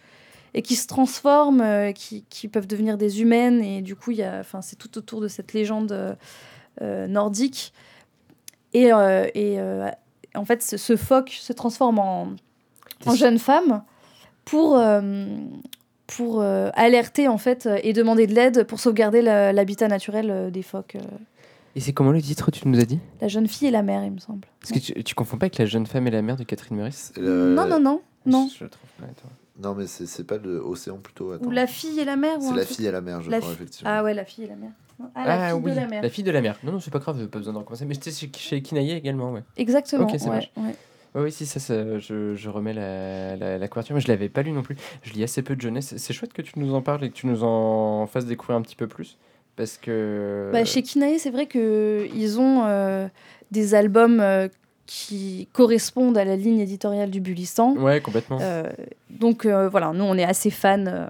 [0.54, 3.62] et qui se transforment, euh, qui, qui peuvent devenir des humaines.
[3.62, 5.92] Et du coup, il y a, enfin, c'est tout autour de cette légende
[6.80, 7.72] nordique.
[8.72, 9.88] Et, euh, et euh,
[10.34, 12.34] en fait, ce, ce phoque se transforme en,
[13.14, 13.82] jeune femme
[14.44, 15.26] pour, euh,
[16.06, 20.50] pour euh, alerter en fait euh, et demander de l'aide pour sauvegarder l'habitat naturel euh,
[20.50, 20.94] des phoques.
[20.96, 21.16] euh.
[21.76, 22.98] Et c'est comment le titre, tu nous as dit?
[23.20, 24.46] La jeune fille et la mère, il me semble.
[24.60, 26.76] Parce que tu, tu confonds pas avec la jeune femme et la mère de Catherine
[26.76, 27.12] Meurice?
[27.16, 28.00] Non, non, non.
[28.26, 28.48] Non.
[28.52, 29.28] Je, je le trouve pas, attends.
[29.62, 31.32] Non, mais c'est pas le océan plutôt.
[31.32, 31.44] attends.
[31.46, 33.52] Ou la fille et la mère C'est la fille et la mère, je La crois,
[33.52, 33.90] effectivement.
[33.92, 34.70] Ah ouais, la fille et la mère.
[35.14, 36.56] Ah, la fille oui, de la la fille de la mère.
[36.64, 37.84] Non, non, c'est pas grave, pas besoin de recommencer.
[37.86, 39.42] Mais c'était chez, chez Kinaye également, ouais.
[39.56, 40.04] Exactement.
[40.06, 40.74] Ok, ça ouais, ouais.
[41.14, 44.28] Ouais, oui, si, ça, ça, je, je remets la, la, la couverture, mais je l'avais
[44.28, 44.76] pas lu non plus.
[45.02, 45.94] Je lis assez peu de jeunesse.
[45.96, 48.62] C'est chouette que tu nous en parles et que tu nous en fasses découvrir un
[48.62, 49.18] petit peu plus.
[49.56, 50.50] Parce que.
[50.52, 53.08] Bah, chez Kinae, c'est vrai qu'ils ont euh,
[53.50, 54.46] des albums euh,
[54.86, 57.74] qui correspondent à la ligne éditoriale du Bulistan.
[57.76, 58.38] Ouais, complètement.
[58.40, 58.62] Euh,
[59.10, 60.86] donc euh, voilà, nous on est assez fans.
[60.86, 61.06] euh,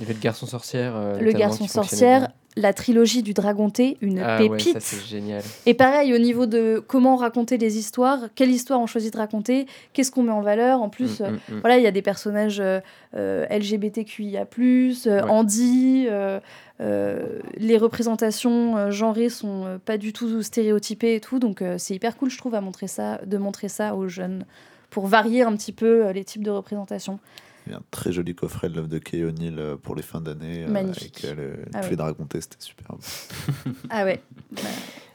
[0.00, 0.94] Il y avait le garçon sorcière.
[1.20, 2.28] le garçon sorcière.
[2.56, 4.74] La trilogie du Dragon T, une Ah ouais, pépite.
[4.74, 5.42] ça c'est génial.
[5.66, 9.66] Et pareil, au niveau de comment raconter les histoires, quelle histoire on choisit de raconter,
[9.92, 10.80] qu'est-ce qu'on met en valeur.
[10.80, 11.60] En plus, Mm, euh, mm, mm.
[11.60, 12.78] voilà, il y a des personnages euh,
[13.16, 15.20] euh, LGBTQIA+, euh, Ouais.
[15.28, 16.38] Andy, euh,
[16.80, 21.76] euh, les représentations euh, genrées sont euh, pas du tout stéréotypées et tout, donc euh,
[21.78, 24.44] c'est hyper cool, je trouve, à montrer ça, de montrer ça aux jeunes,
[24.90, 27.18] pour varier un petit peu euh, les types de représentations.
[27.66, 30.02] Il y a un très joli coffret de l'œuvre de Kay O'Neill euh, pour les
[30.02, 30.64] fins d'année.
[30.64, 31.24] euh, Magnifique.
[31.24, 31.90] Avec euh, le- Ah tous ouais.
[31.90, 33.00] les dragons c'était superbe.
[33.90, 34.20] Ah ouais.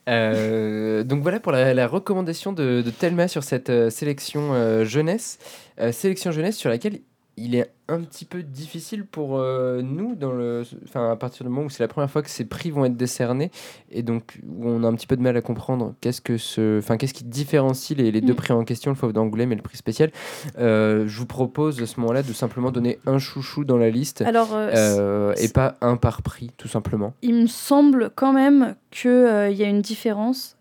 [0.07, 4.83] Euh, donc voilà pour la, la recommandation de, de Thelma sur cette euh, sélection euh,
[4.85, 5.37] jeunesse.
[5.79, 6.99] Euh, sélection jeunesse sur laquelle
[7.39, 11.49] il est un petit peu difficile pour euh, nous, dans le, enfin, à partir du
[11.49, 13.49] moment où c'est la première fois que ces prix vont être décernés,
[13.91, 16.77] et donc où on a un petit peu de mal à comprendre qu'est-ce, que ce,
[16.79, 18.35] enfin, qu'est-ce qui différencie les, les deux Mm.
[18.35, 20.11] prix en question, le Fauve d'Angoulême et le prix spécial.
[20.59, 24.21] Euh, je vous propose à ce moment-là de simplement donner un chouchou dans la liste.
[24.21, 27.13] Alors, euh, et pas un par prix, tout simplement.
[27.23, 30.55] il me semble quand même qu'il y a une différence.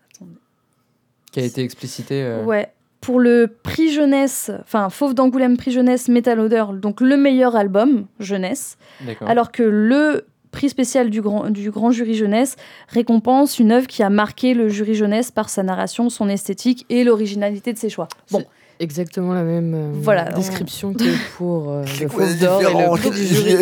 [1.31, 2.23] Qui a été explicité.
[2.23, 2.71] euh, Ouais.
[3.01, 8.05] Pour le prix jeunesse, enfin Fauve d'Angoulême prix jeunesse Metal Odor, donc le meilleur album
[8.19, 9.29] jeunesse, D'accord.
[9.29, 12.55] alors que le prix spécial du grand, du grand jury jeunesse
[12.89, 17.03] récompense une œuvre qui a marqué le jury jeunesse par sa narration, son esthétique et
[17.03, 18.07] l'originalité de ses choix.
[18.31, 18.43] Bon,
[18.81, 21.03] Exactement la même euh, Voilà, description que
[21.35, 23.55] pour euh, le Fauve d'Or et le prix du jury.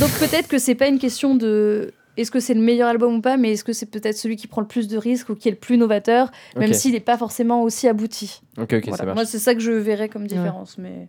[0.00, 3.20] donc peut-être que c'est pas une question de est-ce que c'est le meilleur album ou
[3.20, 5.48] pas, mais est-ce que c'est peut-être celui qui prend le plus de risques ou qui
[5.48, 8.40] est le plus novateur, même s'il n'est pas forcément aussi abouti.
[8.58, 8.96] Ok, ok, Voilà.
[8.96, 9.14] ça marche.
[9.16, 10.78] Moi, c'est ça que je verrais comme différence.
[10.78, 11.08] Mais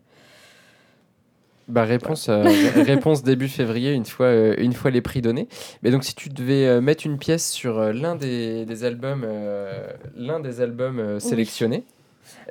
[1.68, 5.48] Bah, réponse, euh, ré- réponse début février, une fois, euh, une fois les prix donnés.
[5.82, 9.24] Mais donc, si tu devais euh, mettre une pièce sur euh, l'un des, des albums,
[9.26, 11.84] euh, l'un des albums euh, sélectionnés,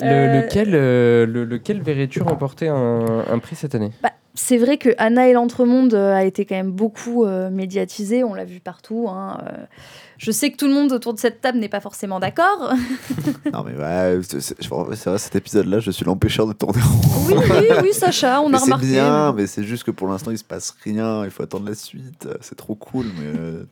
[0.01, 3.93] le- lequel, euh, le- lequel verrais-tu remporter un, un prix cette année?
[4.03, 8.25] Bah, c'est vrai que Anna et l'Entremonde euh, a été quand même beaucoup euh, médiatisé,
[8.25, 9.07] on l'a vu partout.
[9.09, 9.65] hein, euh.
[10.17, 12.73] Je sais que tout le monde autour de cette table n'est pas forcément d'accord.
[13.53, 14.69] Non, mais ouais, c'est c'est- c'est
[15.07, 17.27] vrai, cet épisode-là, je suis l'empêcheur de tourner en rond.
[17.29, 18.87] Oui, oui, oui, Sacha, on Mais a c'est remarqué.
[18.87, 21.25] bien, mais c'est juste que pour l'instant, il se passe rien.
[21.25, 22.29] Il faut attendre la suite.
[22.41, 23.39] C'est trop cool, mais.
[23.39, 23.65] euh,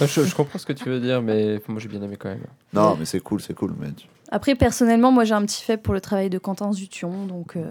[0.00, 2.44] je, je comprends ce que tu veux dire, mais moi j'ai bien aimé quand même.
[2.72, 3.74] Non, mais c'est cool, c'est cool.
[3.78, 3.88] Mais
[4.30, 7.64] Après, personnellement, moi j'ai un petit faible pour le travail de Quentin Zution, donc euh,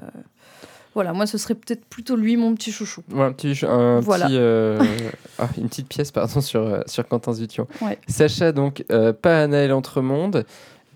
[0.96, 3.04] voilà, moi ce serait peut-être plutôt lui mon petit chouchou.
[3.12, 4.26] Ouais, un petit, un Voilà.
[4.26, 4.80] petit, euh,
[5.40, 7.68] ah, une petite pièce pardon, sur, euh, sur Quentin Zution.
[7.82, 7.98] Ouais.
[8.08, 10.46] Sacha, donc, euh, pas Anaël Entremonde.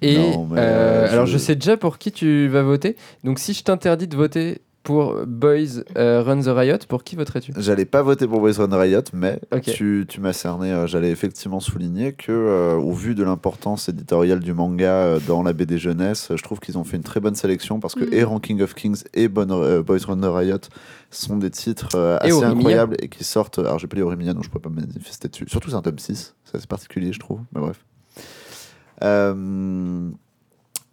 [0.02, 2.98] Et Non, mais, euh, euh, je- alors, je sais déjà pour qui tu vas voter.
[3.24, 7.54] Donc, si je t'interdis de voter pour Boys euh, Run the Riot, pour qui voterais-tu?
[7.58, 9.40] J'allais pas voter pour Boys Run Riot, mais
[9.74, 10.72] tu, tu m'as cerné.
[10.72, 15.42] euh, J'allais effectivement souligner que, euh, au vu de l'importance éditoriale du manga euh, dans
[15.42, 18.14] la BD jeunesse, je trouve qu'ils ont fait une très bonne sélection parce que Mm.
[18.14, 20.58] et Ranking of Kings et Bon- euh, Boys Run Riot
[21.12, 23.60] sont des titres euh, Et assez incroyables et qui sortent.
[23.60, 25.46] Alors, j'ai pas lu Orimiya, donc je pourrais pas me manifester dessus.
[25.48, 26.36] Surtout, c'est un tome 6.
[26.44, 27.40] C'est assez particulier, je trouve.
[27.56, 27.80] Mais bref.
[29.04, 30.10] Euh,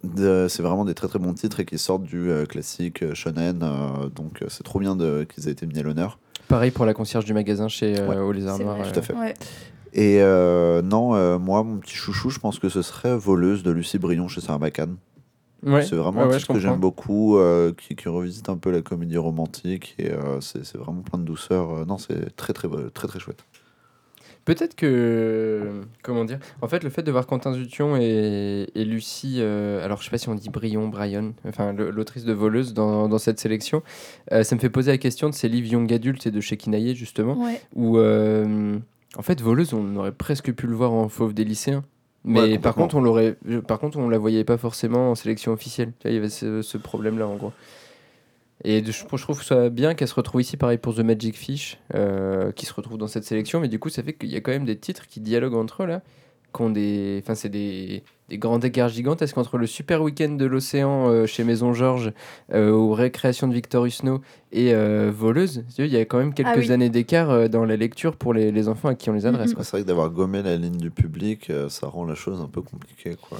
[0.03, 3.61] c'est vraiment des très très bons titres et qui sortent du euh, classique euh, shonen.
[3.63, 6.19] euh, donc, euh, c'est trop bien de- qu'ils aient été mis à l'honneur.
[6.47, 8.17] Pareil pour la concierge du magasin chez euh, Ouais.
[8.17, 8.77] Au Lézard C'est Noir.
[8.77, 8.87] vrai.
[8.87, 8.91] euh.
[8.91, 9.13] Tout à fait.
[9.13, 9.33] Ouais.
[9.93, 13.71] Et euh, non, euh, moi, mon petit chouchou, je pense que ce serait Voleuse de
[13.71, 14.95] Lucie Brion chez Sarbacane.
[15.63, 15.83] Ouais.
[15.85, 18.81] c'est vraiment Ouais, un titre que j'aime beaucoup, euh, qui, qui revisite un peu la
[18.81, 21.69] comédie romantique et euh, c'est c'est vraiment plein de douceur.
[21.69, 23.43] Euh, non, c'est très très, très très très chouette.
[24.45, 25.81] Peut-être que.
[26.01, 29.35] Comment dire En fait, le fait de voir Quentin Zution et, et Lucie.
[29.39, 33.07] euh, alors, je sais pas si on dit Brion, Brian, enfin, l'autrice de Voleuse dans,
[33.07, 33.83] dans cette sélection,
[34.31, 36.57] euh, ça me fait poser la question de ces livres young adultes et de chez
[36.57, 37.61] Kinaïe, justement, Ouais.
[37.75, 37.97] où.
[37.97, 38.77] euh,
[39.17, 41.83] en fait, Voleuse, on aurait presque pu le voir en fauve des lycéens.
[42.23, 43.35] Mais Ouais, par contre, on l'aurait,
[43.67, 45.91] par contre, on la voyait pas forcément en sélection officielle.
[46.05, 47.51] Il y avait ce, ce problème-là, en gros.
[48.63, 51.79] Et je, je trouve ça bien qu'elle se retrouve ici, pareil pour The Magic Fish,
[51.95, 53.59] euh, qui se retrouve dans cette sélection.
[53.59, 55.83] Mais du coup, ça fait qu'il y a quand même des titres qui dialoguent entre
[55.83, 56.01] eux, là.
[56.53, 57.21] Qui ont des.
[57.23, 61.45] Enfin, c'est des, des grands écarts gigantesques entre le Super Week-end de l'Océan euh, chez
[61.45, 62.11] Maison Georges,
[62.53, 64.19] euh, aux récréations de Victor Husneau
[64.51, 65.63] et euh, Voleuse.
[65.73, 66.71] Tu vois, Il y a quand même quelques Ah oui.
[66.73, 69.51] années d'écart euh, dans la lecture pour les, les enfants à qui on les adresse.
[69.51, 69.55] Mhm.
[69.55, 69.63] quoi.
[69.63, 72.49] C'est vrai que d'avoir gommé la ligne du public, euh, ça rend la chose un
[72.49, 73.15] peu compliquée.
[73.29, 73.37] Quoi.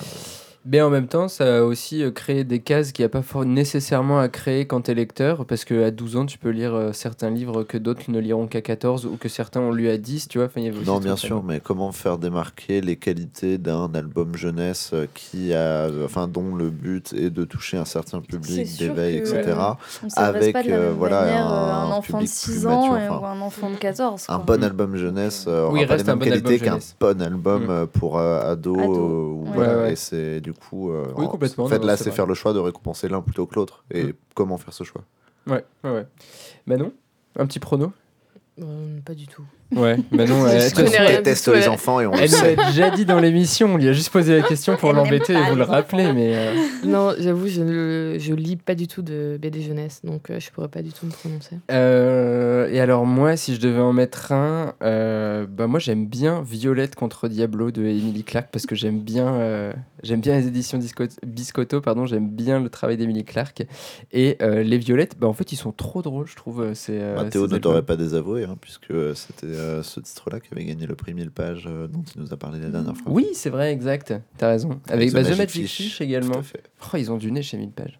[0.63, 3.23] Mais en même temps, ça a aussi euh, créé des cases qu'il n'y a pas
[3.45, 6.91] nécessairement à créer quand tu es lecteur, parce qu'à 12 ans, tu peux lire euh,
[6.93, 10.27] certains livres que d'autres ne liront qu'à 14 ou que certains ont lu à 10,
[10.27, 10.45] tu vois.
[10.45, 14.91] Enfin, y avait Non, bien sûr, mais comment faire démarquer les qualités d'un album jeunesse
[14.93, 19.43] euh, qui a, enfin, dont le but est de toucher un certain public, d'éveil, etc.
[20.03, 22.67] On Avec, pas de la euh, même voilà, manière un- enfant de public 6 plus
[22.67, 24.25] ans mature, ou un enfant de 14.
[24.29, 26.79] Un bon album jeunesse Oui, aura pas reste les un mêmes bon album qualités qu'un
[26.99, 27.87] bon album Mm.
[27.87, 28.75] pour euh, ado.
[28.79, 28.97] Ado, euh,
[29.31, 29.51] ou ouais.
[29.55, 29.93] voilà, ouais.
[29.93, 30.91] Et c'est du coup.
[30.91, 33.21] euh, Oui, en- complètement, En fait, non, là, c'est faire le choix de récompenser l'un
[33.21, 33.83] plutôt que l'autre.
[33.91, 34.13] Et Mm.
[34.35, 35.03] comment faire ce choix
[35.47, 36.05] Ouais, ouais, ouais.
[36.67, 36.91] Manon
[37.37, 37.91] Un petit prono?
[38.61, 39.43] Euh, pas du tout.
[39.75, 42.55] Ouais, Manon, Je elle, du déteste tout, les enfants et on le elle nous sait.
[42.57, 45.41] l'a déjà dit dans l'émission, on lui a juste posé la question pour l'embêter et
[45.49, 46.35] vous le rappeler, mais.
[46.35, 50.41] euh, Non, j'avoue, je ne je lis pas du tout de BD jeunesse, donc euh,
[50.41, 51.55] je pourrais pas du tout me prononcer.
[51.71, 56.41] Euh, et alors moi, si je devais en mettre un, euh, bah moi j'aime bien
[56.41, 59.71] Violette contre Diablo de Emily Clark parce que j'aime bien, euh,
[60.03, 60.79] j'aime bien les éditions
[61.25, 63.63] Biscotto, pardon, j'aime bien le travail d'Emily Clark
[64.11, 66.61] et euh, les Violettes, bah en fait ils sont trop drôles, je trouve.
[66.61, 70.39] euh, C'est euh, Bah, Théo ne t'aurait pas désavoué, hein, puisque c'était euh, ce titre-là
[70.39, 72.95] qui avait gagné le prix 1000 pages euh, dont il nous a parlé la dernière
[72.95, 73.11] fois.
[73.11, 74.13] Oui, c'est vrai, exact.
[74.37, 74.79] T'as raison.
[74.89, 76.39] Avec The bah, The Magic Fish, Tout également.
[76.39, 76.63] à fait.
[76.93, 77.99] Oh, ils ont du nez chez 1000 pages.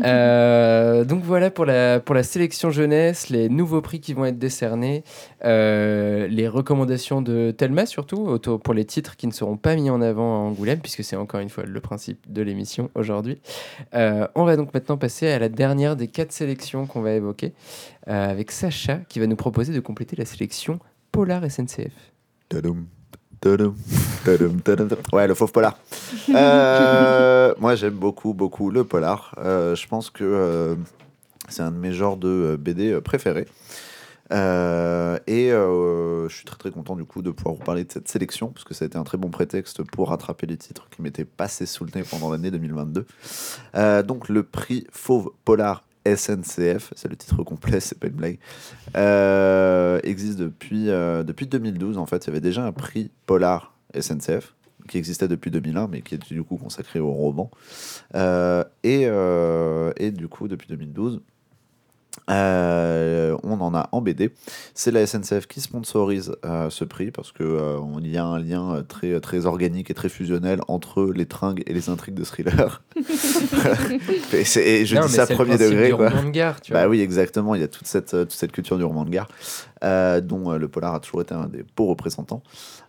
[0.04, 4.38] Euh, donc voilà pour la, pour la sélection jeunesse, les nouveaux prix qui vont être
[4.38, 5.04] décernés,
[5.44, 10.00] euh, les recommandations de Thelma surtout, pour les titres qui ne seront pas mis en
[10.00, 13.40] avant à Angoulême, puisque c'est encore une fois le principe de l'émission aujourd'hui.
[13.94, 17.52] Euh, on va donc maintenant passer à la dernière des quatre sélections qu'on va évoquer,
[18.06, 20.78] avec Sacha qui va nous proposer de compléter la sélection
[21.12, 21.92] Polar SNCF.
[22.48, 22.86] Tadam,
[25.12, 25.78] Ouais, le fauve polar.
[26.28, 29.34] Euh, moi, j'aime beaucoup, beaucoup le polar.
[29.38, 30.74] Euh, je pense que euh,
[31.48, 33.46] c'est un de mes genres de BD préférés.
[34.30, 38.48] Et je suis très très content du coup de pouvoir vous parler de cette sélection
[38.48, 41.24] parce que ça a été un très bon prétexte pour rattraper les titres qui m'étaient
[41.24, 43.06] passés sous le nez pendant l'année 2022.
[43.74, 48.38] Euh, donc le prix Fauve Polar SNCF, c'est le titre complet, c'est pas une blague,
[48.96, 52.24] euh, existe depuis, euh, depuis 2012 en fait.
[52.24, 54.54] Il y avait déjà un prix Polar SNCF
[54.88, 57.50] qui existait depuis 2001 mais qui est du coup consacré au roman.
[58.14, 61.20] Euh, euh, et du coup depuis 2012
[62.30, 64.30] Euh, on en a en BD.
[64.74, 68.38] C'est la SNCF qui sponsorise euh, ce prix parce que euh, on- y a un
[68.38, 72.24] lien euh, très, très organique et très fusionnel entre les tringues et les intrigues de
[72.24, 72.82] thriller.
[74.32, 75.88] et, c'est- et je Non, dis ça premier degré.
[75.88, 76.08] du quoi.
[76.10, 76.82] roman de gare, tu vois.
[76.82, 77.54] Bah oui, exactement.
[77.54, 79.28] Il y a toute cette, toute cette culture du roman de gare,
[79.84, 82.42] euh, dont euh, le polar a toujours été un des beaux représentants.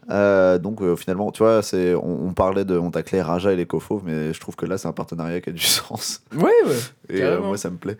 [0.09, 3.55] Euh, donc euh, finalement, tu vois, c'est, on, on parlait de on taclait Raja et
[3.55, 6.21] les Kofo, mais je trouve que là, c'est un partenariat qui a du sens.
[6.33, 6.79] Ouais, ouais.
[7.09, 7.97] Et euh, moi, ça me plaît.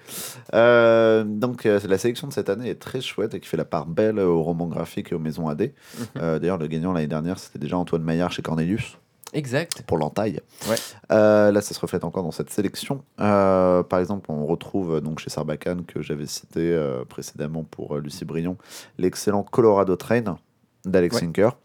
[1.26, 4.20] Donc la sélection de cette année est très chouette et qui fait la part belle
[4.20, 5.72] au roman graphique et aux maisons AD.
[6.16, 6.40] Mhm.
[6.40, 8.98] D'ailleurs, le gagnant l'année dernière, c'était déjà Antoine Maillard chez Cornelius
[9.34, 9.84] Exact.
[9.84, 10.40] pour l'entaille.
[10.70, 10.76] Ouais.
[11.12, 13.04] Euh, là, ça se reflète encore dans cette sélection.
[13.20, 18.26] Euh, par exemple, on retrouve donc chez Sarbacane, que j'avais cité euh, précédemment pour Lucie
[18.26, 18.58] Brion,
[18.98, 20.38] l'excellent Colorado Train
[20.86, 21.22] d'Alex Ouais.
[21.22, 21.58] Sinker.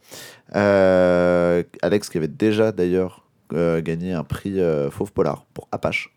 [0.54, 6.12] Euh, Alex qui avait déjà d'ailleurs euh, gagné un prix euh, Fauve Polar pour Apache.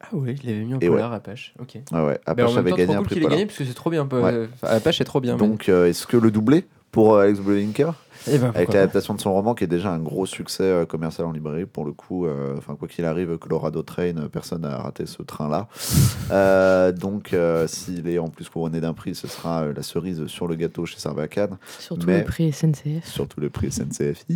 [0.00, 1.54] Ah oui, je l'avais mis en Et polar Apache.
[1.58, 1.78] Ok.
[1.90, 3.36] Ouais, ouais, Apache avait temps, gagné trop un cool prix qu'il ait Polar.
[3.38, 4.08] gagné parce que c'est trop bien.
[4.62, 5.36] Apache est trop bien.
[5.36, 7.92] Donc, est-ce que le doublé pour Alex Blinker
[8.38, 11.32] ben, avec l'adaptation de son roman qui est déjà un gros succès euh, commercial en
[11.32, 15.06] librairie pour le coup euh, enfin quoi qu'il arrive Colorado Train euh, personne n'a raté
[15.06, 15.68] ce train là
[16.92, 17.34] donc
[17.66, 20.98] s'il est en plus couronné d'un prix ce sera la cerise sur le gâteau chez
[20.98, 23.04] Sarbacane Surtout Mais- le prix SNCF.
[23.04, 24.24] surtout le prix SNCF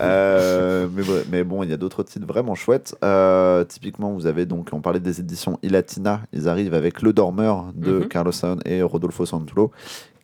[0.00, 0.88] Euh,
[1.30, 2.94] mais, bon il y a d'autres titres vraiment chouettes.
[3.04, 6.20] Euh, typiquement vous avez donc on parlait des éditions Ilatina.
[6.32, 8.08] Ils arrivent avec Le Dormeur de Mhm.
[8.08, 9.70] Carlos Saon et Rodolfo Santulo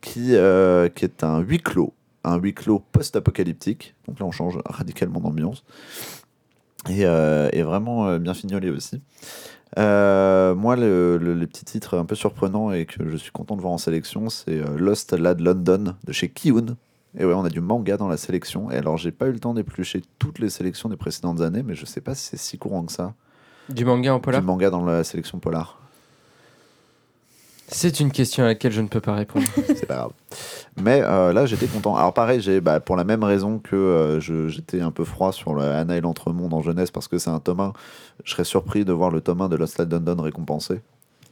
[0.00, 1.92] qui, euh, qui est un huis clos
[2.26, 5.64] un huis clos post-apocalyptique donc là on change radicalement d'ambiance
[6.88, 9.00] et, euh, et vraiment euh, bien fignolé aussi
[9.78, 13.56] Euh, moi, le, le- les petits titres un peu surprenants et que je suis content
[13.56, 16.76] de voir en sélection, c'est euh, Lost Lad London de chez Kiun.
[17.18, 18.70] Et ouais, on a du manga dans la sélection.
[18.70, 21.74] Et alors, j'ai pas eu le temps d'éplucher toutes les sélections des précédentes années, mais
[21.74, 23.14] je sais pas si c'est si courant que ça.
[23.68, 24.40] Du manga en polar?
[24.40, 25.78] Du manga dans la sélection polar.
[27.68, 29.44] C'est une question à laquelle je ne peux pas répondre.
[29.66, 30.10] c'est pas grave.
[30.80, 31.96] Mais euh, là, j'étais content.
[31.96, 35.32] Alors, pareil, j'ai, bah, pour la même raison que euh, je- j'étais un peu froid
[35.32, 37.72] sur le Anna et l'Entremonde en jeunesse parce que c'est un tome 1,
[38.24, 40.80] je serais surpris de voir le tome 1 de Lost Lad London récompensé.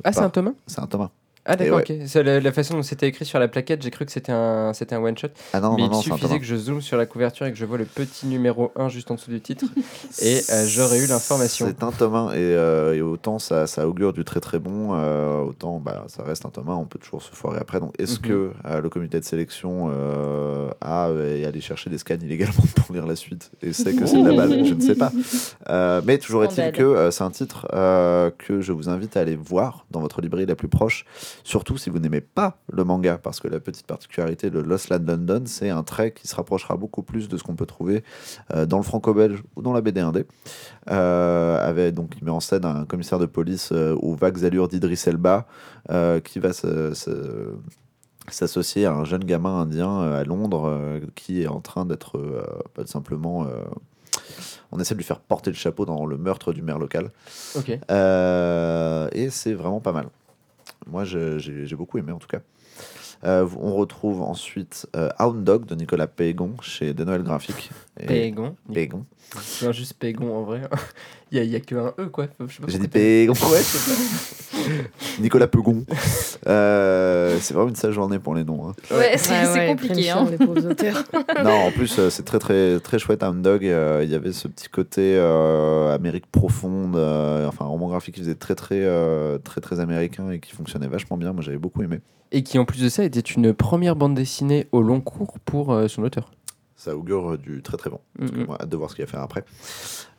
[0.02, 1.10] Ah, c'est un tome un C'est un tome 1.
[1.46, 1.82] Ah, d'accord, ouais.
[1.90, 2.06] ok.
[2.06, 4.72] C'est la, la façon dont c'était écrit sur la plaquette, j'ai cru que c'était un,
[4.72, 5.28] c'était un one-shot.
[5.52, 6.38] Ah non, mais non, il non, suffisait 1.
[6.38, 9.10] que je zoome sur la couverture et que je vois le petit numéro 1 juste
[9.10, 9.66] en dessous du titre.
[10.22, 11.66] Et euh, j'aurais eu l'information.
[11.66, 14.90] C'est un tome 1 et, euh, et autant ça, ça augure du très très bon,
[14.94, 17.80] euh, autant bah, ça reste un tome 1, on peut toujours se foirer après.
[17.80, 18.22] Donc est-ce Mhm.
[18.22, 22.54] que euh, le comité de sélection euh, a euh, est allé chercher des scans illégalement
[22.76, 24.64] pour lire la suite et sait que c'est de la balle?
[24.64, 25.12] Je ne sais pas.
[25.68, 29.20] Euh, mais toujours est-il que euh, c'est un titre euh, que je vous invite à
[29.20, 31.04] aller voir dans votre librairie la plus proche,
[31.42, 35.02] surtout si vous n'aimez pas le manga, parce que la petite particularité de Lost Land
[35.06, 38.04] London, c'est un trait qui se rapprochera beaucoup plus de ce qu'on peut trouver
[38.54, 40.24] euh, dans le franco-belge ou dans la BD indé.
[40.90, 44.68] Euh, avec, donc, il met en scène un commissaire de police euh, aux vagues allures
[44.68, 45.46] d'Idris Elba
[46.24, 47.54] qui va se- se-
[48.30, 52.42] s'associer à un jeune gamin indien à Londres euh, qui est en train d'être euh,
[52.74, 53.44] pas simplement.
[53.44, 53.62] euh,
[54.72, 57.10] on essaie de lui faire porter le chapeau dans le meurtre du maire local.
[59.12, 60.06] Et c'est vraiment pas mal.
[60.86, 62.40] Moi, j'ai beaucoup aimé en tout cas.
[63.24, 67.70] Euh, on retrouve ensuite euh, Hound Dog de Nicolas Pégon chez De Noël Graphique.
[67.98, 68.54] Et- Pégon.
[68.72, 69.06] Pégon.
[69.62, 70.62] Non, juste Pégon en vrai.
[71.34, 72.26] Il y a, que un E quoi.
[72.46, 72.98] Je sais pas.
[73.48, 73.92] Ouais, c'est.
[75.20, 75.84] Nicolas Pegon.
[76.46, 78.68] Euh, c'est vraiment une sale journée pour les noms.
[78.68, 78.74] hein.
[78.90, 80.10] Ouais, c'est Ouais, c'est ouais, ils compliqué.
[80.10, 80.26] Hein.
[80.26, 81.04] cher, les pauvres auteurs.
[81.44, 83.22] non, en plus, euh, c'est très très très chouette.
[83.22, 87.68] Hound Dog, euh, il y avait ce petit côté euh, Amérique profonde, euh, enfin un
[87.68, 91.32] roman graphique qui faisait très très euh, très très américain et qui fonctionnait vachement bien.
[91.32, 92.00] Moi, j'avais beaucoup aimé.
[92.32, 95.72] Et qui en plus de ça était une première bande dessinée au long cours pour
[95.72, 96.30] euh, son auteur.
[96.76, 98.00] Ça augure euh, du très très bon.
[98.18, 99.44] Moi, hâte de voir ce qu'il va faire après.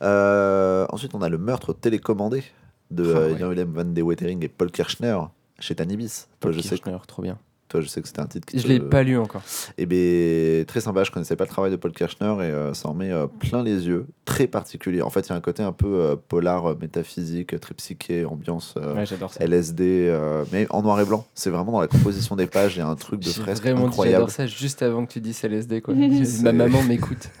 [0.02, 2.44] Euh, ensuite, on a le meurtre télécommandé
[2.90, 3.38] de Ah, euh, ouais.
[3.38, 5.18] Jan-Willem van de Wetering et Paul Kirchner
[5.58, 6.26] chez Tanibis.
[6.40, 7.38] Toi, je sais, que, Kirchner, trop bien.
[7.68, 9.42] Toi, je sais que c'était un titre qui Je te- l'ai pas lu encore.
[9.76, 11.02] Et bien, très sympa.
[11.04, 13.62] Je connaissais pas le travail de Paul Kirchner et euh, ça en met euh, plein
[13.62, 14.06] les yeux.
[14.24, 15.02] Très particulier.
[15.02, 18.74] En fait, il y a un côté un peu euh, polar, métaphysique, très psyché, ambiance
[18.76, 19.44] euh, Ouais, j'adore ça.
[19.44, 21.26] LSD, euh, mais en noir et blanc.
[21.34, 22.76] C'est vraiment dans la composition des pages.
[22.76, 24.14] Il y a un truc de fresque vraiment incroyable.
[24.16, 25.94] j'adore ça juste avant que tu dises LSD quoi.
[26.42, 27.30] Ma maman m'écoute.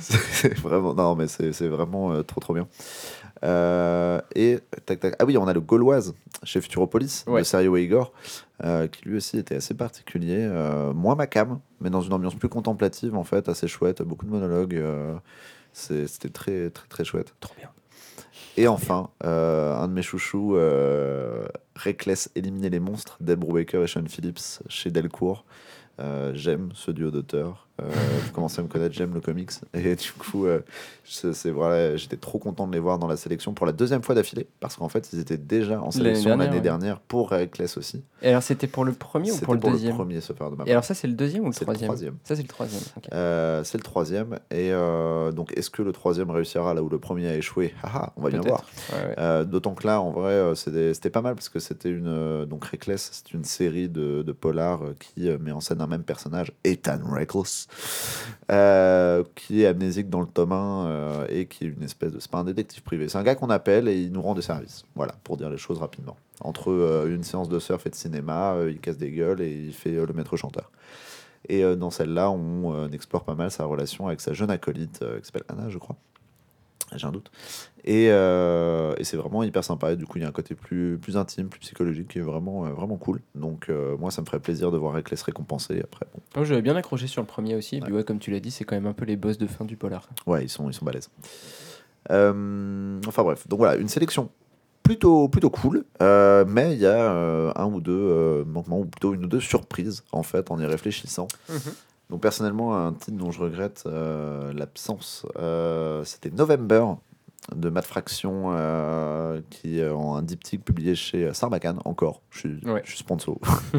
[0.00, 2.66] c'est vraiment non mais c'est c'est vraiment euh, trop trop bien
[3.44, 7.40] Euh, et tac tac ah oui on a le Gauloise chez Futuropolis Ouais.
[7.40, 8.12] de Serio Igor
[8.64, 12.48] euh, qui lui aussi était assez particulier euh, moins macam mais dans une ambiance plus
[12.48, 15.14] contemplative en fait assez chouette beaucoup de monologues euh,
[15.74, 17.68] c'était très très très chouette Trop bien.
[18.56, 20.56] et enfin un de mes chouchous
[21.74, 25.44] Reckless éliminer les monstres Deb Brubaker et Sean Phillips chez Delcourt
[26.32, 27.84] j'aime ce duo d'auteurs Euh,
[28.24, 29.50] vous commencez à me connaître, j'aime le comics.
[29.74, 30.60] Et du coup, euh,
[31.04, 34.14] c'est vrai, j'étais trop content de les voir dans la sélection pour la deuxième fois
[34.14, 36.62] d'affilée, parce qu'en fait, ils étaient déjà en sélection dernière, l'année ouais.
[36.62, 38.02] dernière pour Reckless aussi.
[38.22, 40.62] Et alors, c'était pour le premier ou pour le deuxième premier, ce faire de ma
[40.64, 40.72] Et part.
[40.72, 42.14] alors, ça, c'est le deuxième ou le C'est le troisième troisième.
[42.24, 42.82] Ça, c'est le troisième.
[43.12, 44.34] Euh, c'est le troisième.
[44.50, 47.74] Et euh, donc, est-ce que le troisième réussira là où le premier a échoué?
[47.82, 48.64] Haha, On va bien voir.
[48.92, 49.44] Ouais, ouais.
[49.44, 52.46] D'autant que là, en vrai, c'était pas mal parce que c'était une.
[52.46, 56.52] donc, Reckless, c'est une série de, de polars qui met en scène un même personnage,
[56.64, 57.65] Ethan Reckless,
[58.50, 62.20] euh, qui est amnésique dans le tome 1 euh, et qui est une espèce de.
[62.20, 64.42] C'est pas un détective privé, c'est un gars qu'on appelle et il nous rend des
[64.42, 64.84] services.
[64.94, 66.16] Voilà, pour dire les choses rapidement.
[66.40, 69.72] Entre euh, une séance de surf et de cinéma, il casse des gueules et il
[69.72, 70.70] fait le maître chanteur.
[71.48, 75.44] Et dans celle-là, on explore pas mal sa relation avec sa jeune acolyte, qui s'appelle
[75.48, 75.94] Anna, je crois.
[76.96, 77.30] J'ai un doute.
[77.84, 79.92] Et, euh, et c'est vraiment hyper sympa.
[79.92, 82.22] Et du coup, il y a un côté plus, plus intime, plus psychologique qui est
[82.22, 83.20] vraiment, euh, vraiment cool.
[83.34, 85.80] Donc, euh, moi, ça me ferait plaisir de voir Reckless récompensé.
[85.82, 87.76] Après, bon, Moi, j'avais bien accroché sur le premier aussi.
[87.76, 89.46] Et puis, ouais, comme tu l'as dit, c'est quand même un peu les boss de
[89.46, 90.08] fin du polar.
[90.26, 91.10] ouais, ils sont, ils sont balèzes.
[92.10, 94.30] Euh, enfin bref, donc voilà, une sélection
[94.86, 95.84] plutôt, plutôt cool.
[96.00, 99.28] Euh, mais il y a euh, un ou deux euh, manquements, ou plutôt une ou
[99.28, 101.28] deux surprises, en fait, en y réfléchissant.
[102.10, 106.84] Donc personnellement, un titre dont je regrette euh, l'absence, euh, c'était November
[107.54, 112.22] de Matt Fraction, euh, qui est en un diptyque publié chez Sarbacane, encore.
[112.30, 112.82] Je suis, Ouais.
[112.84, 113.38] je suis sponsor.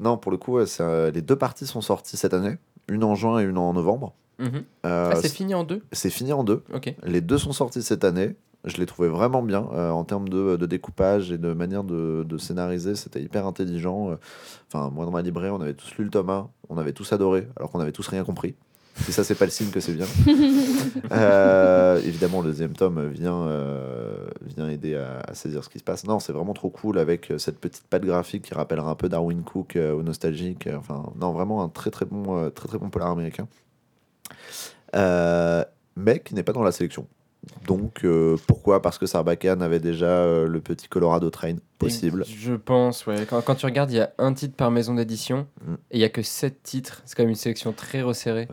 [0.00, 2.56] Non, pour le coup, les deux parties sont sorties cette année,
[2.88, 4.14] une en juin et une en novembre.
[4.38, 4.64] Mhm.
[4.82, 5.82] Ah, c'est fini en deux?
[5.92, 6.62] c'est fini en deux.
[7.04, 8.34] Les deux sont sortis cette année.
[8.64, 12.24] Je les trouvais vraiment bien euh, en termes de, de découpage et de manière de,
[12.28, 12.94] de scénariser.
[12.94, 14.10] C'était hyper intelligent.
[14.10, 14.16] Euh,
[14.74, 17.12] Enfin, moi, dans ma librairie, on avait tous lu le tome 1, on avait tous
[17.12, 18.54] adoré, alors qu'on avait tous rien compris.
[18.96, 20.06] Si ça, c'est pas le signe que c'est bien.
[21.12, 25.84] Euh, évidemment, le deuxième tome vient, euh, vient aider à, à saisir ce qui se
[25.84, 26.04] passe.
[26.06, 29.42] Non, c'est vraiment trop cool avec cette petite patte graphique qui rappellera un peu Darwin
[29.42, 30.68] Cook euh, au nostalgique.
[30.74, 33.46] Enfin, non, vraiment un très très bon, très très bon polar américain.
[35.96, 37.06] Mais qui n'est pas dans la sélection.
[37.66, 38.80] Donc, euh, pourquoi?
[38.82, 42.24] Parce que Sarbacane avait déjà euh, le petit Colorado Train possible.
[42.26, 43.26] Je pense, ouais.
[43.28, 45.74] Quand, quand tu regardes, il y a un titre par maison d'édition Mm.
[45.90, 47.02] et il y a que sept titres.
[47.04, 48.48] C'est quand même une sélection très resserrée.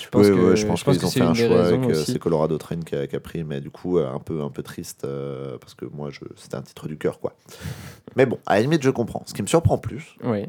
[0.00, 1.94] Je pense Oui, que, oui, je pense qu'ils que ont fait un choix avec euh,
[1.94, 4.62] c'est Colorado Train qui a, qui a pris, mais du coup un peu un peu
[4.62, 7.34] triste euh, parce que moi je c'était un titre du cœur quoi.
[8.16, 9.22] Mais bon, à la limite je comprends.
[9.26, 10.44] Ce qui me surprend plus, Oui.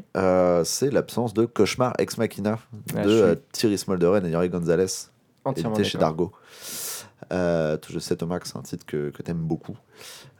[0.64, 2.58] c'est l'absence de Cauchemar Ex Machina
[2.96, 4.86] Ah, de suis Thierry Smolderen et Yuri Gonzalez,
[5.56, 5.98] édité chez.
[5.98, 6.30] Dargo.
[7.32, 9.76] Euh, je sais Thomas c'est un titre que, que tu beaucoup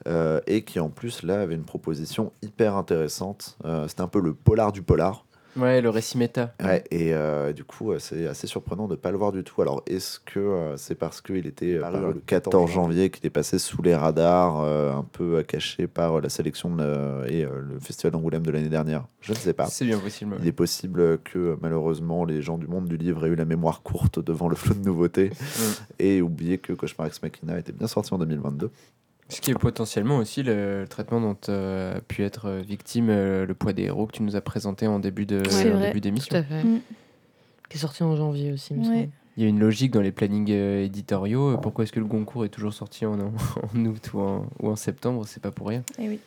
[0.06, 3.56] euh, et qui en plus là avait une proposition hyper intéressante.
[3.64, 5.24] Euh, c'était un peu le polar du polar.
[5.56, 6.54] Ouais, le récit méta.
[6.62, 9.44] Ouais, et euh, du coup, euh, c'est assez surprenant de ne pas le voir du
[9.44, 9.60] tout.
[9.60, 13.58] Alors, est-ce que euh, c'est parce qu'il était paru le 14 janvier qu'il est passé
[13.58, 18.12] sous les radars, euh, un peu caché par la sélection de et euh, le festival
[18.12, 19.04] d'Angoulême de l'année dernière?
[19.20, 19.66] Je ne sais pas.
[19.66, 20.36] C'est bien possible.
[20.40, 23.82] Il est possible que malheureusement les gens du monde du livre aient eu la mémoire
[23.82, 25.72] courte devant le flot de nouveautés Mm.
[25.98, 28.70] et oublié que Cauchemar Ex Machina était bien sorti en 2022.
[29.28, 33.08] Ce qui est potentiellement aussi le, le traitement dont euh, a pu être euh, victime
[33.08, 35.92] euh, le poids des héros que tu nous as présenté en début de en début
[35.94, 36.36] Tout d'émission.
[36.36, 36.62] à fait.
[36.64, 36.80] Mm.
[37.70, 38.94] Qui est sorti en janvier aussi, il me Ouais.
[38.94, 39.08] semble.
[39.38, 41.56] Il y a une logique dans les plannings euh, éditoriaux.
[41.56, 43.14] Pourquoi est-ce que le Goncourt est toujours sorti en,
[43.74, 45.82] en août ou en, ou en septembre C'est pas pour rien.
[45.98, 46.18] Eh oui.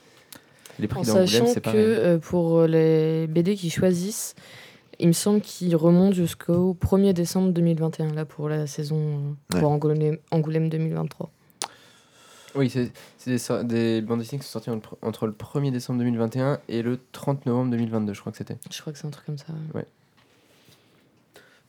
[0.80, 1.82] Les En prix d'Angoulême, sachant c'est que pareil.
[1.86, 4.34] euh, pour les BD qui choisissent,
[5.00, 9.70] il me semble qu'ils remontent jusqu'au 1er décembre 2021, là, pour la saison euh, pour
[9.70, 11.30] Angoulême, Angoulême 2023.
[12.56, 12.92] Oui, c'est
[13.26, 16.82] des, so- des bandes dessinées qui sont sorties entre, entre le 1er décembre 2021 et
[16.82, 18.58] le 30 novembre 2022, je crois que c'était.
[18.72, 19.48] Je crois que c'est un truc comme ça.
[19.74, 19.86] ouais.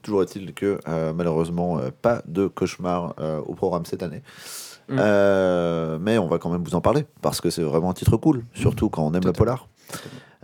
[0.03, 4.22] Toujours est-il que euh, malheureusement, euh, pas de cauchemar euh, au programme cette année.
[4.89, 4.97] Mm.
[5.01, 8.16] Euh, mais on va quand même vous en parler parce que c'est vraiment un titre
[8.16, 9.68] cool, surtout quand on aime le polar.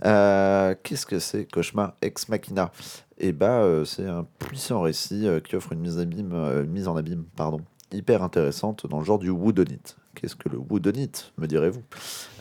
[0.05, 2.71] Euh, Qu'est-ce que c'est Cauchemar Ex Machina?
[3.19, 6.89] Et bah, euh, c'est un puissant récit euh, qui offre une mise, abîme, euh, mise
[6.89, 7.61] en abîme pardon,
[7.93, 9.79] hyper intéressante dans le genre du whodunit.
[10.23, 11.81] Qu'est-ce que le whodunit, me direz-vous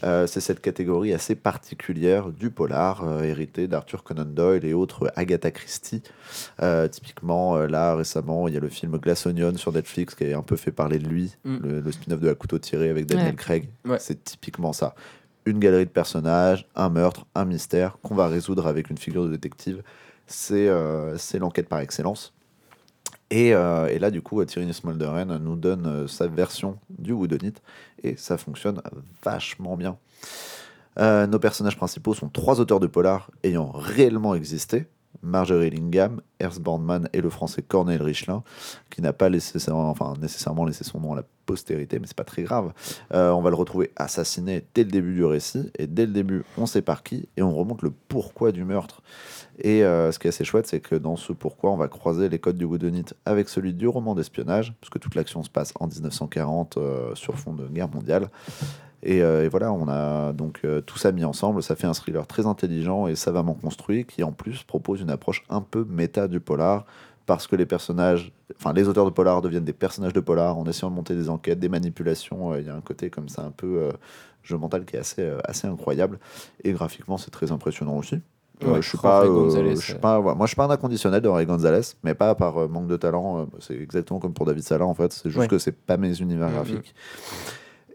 [0.05, 5.13] Euh, C'est cette catégorie assez particulière du polar, euh, hérité d'Arthur Conan Doyle et autres
[5.17, 6.01] Agatha Christie.
[6.63, 10.33] Euh, typiquement, euh, là, récemment, il y a le film Glass Onion sur Netflix qui
[10.33, 11.57] a un peu fait parler de lui, Mm.
[11.61, 13.35] le, le spin-off de la couteau tiré avec Daniel Ouais.
[13.35, 13.69] Craig.
[13.85, 13.99] Ouais.
[13.99, 14.95] C'est typiquement ça.
[15.45, 19.31] Une galerie de personnages, un meurtre, un mystère qu'on va résoudre avec une figure de
[19.31, 19.83] détective.
[20.29, 20.69] C'est
[21.41, 22.33] l'enquête par excellence.
[23.33, 27.55] Et, euh, et là, du coup, Thierry Smolderen nous donne euh, sa version du Whodunit
[28.03, 28.83] et ça fonctionne
[29.25, 29.97] vachement bien.
[30.99, 34.85] Euh, nos personnages principaux sont trois auteurs de polar ayant réellement existé.
[35.23, 38.43] Marjorie Lingham, Ernst Bornemann et le français Cornel Richelin,
[38.91, 39.31] qui n'a pas
[39.71, 42.73] enfin, nécessairement laissé son nom à la postérité, mais c'est pas très grave.
[43.15, 46.45] Euh, on va le retrouver assassiné dès le début du récit, et dès le début,
[46.59, 49.03] on sait par qui, et on remonte le pourquoi du meurtre.
[49.59, 52.29] Et euh, ce qui est assez chouette, c'est que dans ce pourquoi, on va croiser
[52.29, 55.87] les codes du Whodunit avec celui du roman d'espionnage, puisque toute l'action se passe en
[55.87, 58.29] 1940 euh, sur fond de guerre mondiale.
[59.05, 61.63] Et, euh, et voilà, on a donc euh, tout ça mis ensemble.
[61.63, 65.43] Ça fait un thriller très intelligent et savamment construit, qui en plus propose une approche
[65.51, 66.85] un peu méta du polar,
[67.27, 70.65] parce que les personnages, enfin les auteurs de polar deviennent des personnages de polar en
[70.67, 72.53] essayant de monter des enquêtes, des manipulations.
[72.53, 73.93] Euh, Il y a un côté comme ça un peu euh,
[74.45, 76.19] jeu mental qui est assez, euh, assez incroyable.
[76.63, 78.21] Et graphiquement, c'est très impressionnant aussi.
[78.65, 81.47] Ouais, je suis pas, je suis pas, moi je suis pas un inconditionnel de Ray
[81.47, 83.49] Gonzalez, mais pas par manque de talent.
[83.59, 85.13] c'est exactement comme pour David Salah en fait.
[85.13, 85.49] C'est juste Ouais.
[85.49, 86.55] que c'est pas mes univers Mhm.
[86.55, 86.95] graphiques.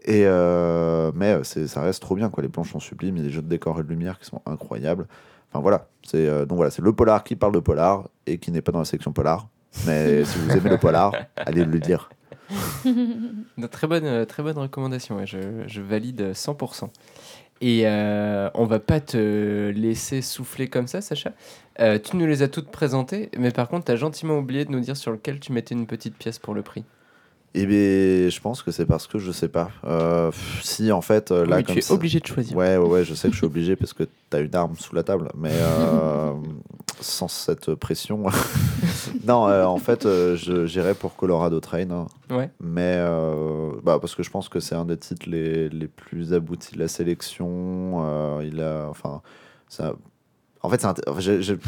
[0.08, 2.42] Et euh, mais euh, ça reste trop bien quoi.
[2.42, 4.24] Les planches sont sublimes, il y a des jeux de décor et de lumière qui
[4.24, 5.06] sont incroyables.
[5.50, 8.50] Enfin voilà, c'est euh, donc voilà, c'est le polar qui parle de polar et qui
[8.50, 9.48] n'est pas dans la section polar.
[9.86, 12.08] Mais si vous aimez le polar, allez le lire.
[12.86, 16.88] Une très bonne, très bonne recommandation, ouais, je, je valide 100%.
[17.60, 21.32] Et euh, on va pas te laisser souffler comme ça, Sacha.
[21.80, 24.70] Euh, tu nous les as toutes présentées, mais par contre, tu as gentiment oublié de
[24.70, 26.84] nous dire sur lequel tu mettais une petite pièce pour le prix.
[27.54, 29.70] Et bien, je pense que c'est parce que je sais pas.
[29.84, 30.30] Euh,
[30.62, 32.56] si en fait euh, là Oui, comme tu es ça- obligé de choisir.
[32.56, 34.94] Ouais, ouais, ouais, je sais que je suis obligé parce que t'as une arme sous
[34.94, 36.34] la table, mais euh,
[37.00, 38.24] sans cette pression.
[39.26, 40.06] non, euh, en fait,
[40.66, 42.06] j'irais pour Colorado Train, hein.
[42.30, 42.50] Ouais.
[42.60, 42.96] mais
[43.82, 46.78] bah, parce que je pense que c'est un des titres les, les plus aboutis de
[46.80, 48.40] la sélection.
[48.42, 49.22] il a, enfin,
[49.68, 49.94] ça.
[50.62, 51.58] En fait, c'est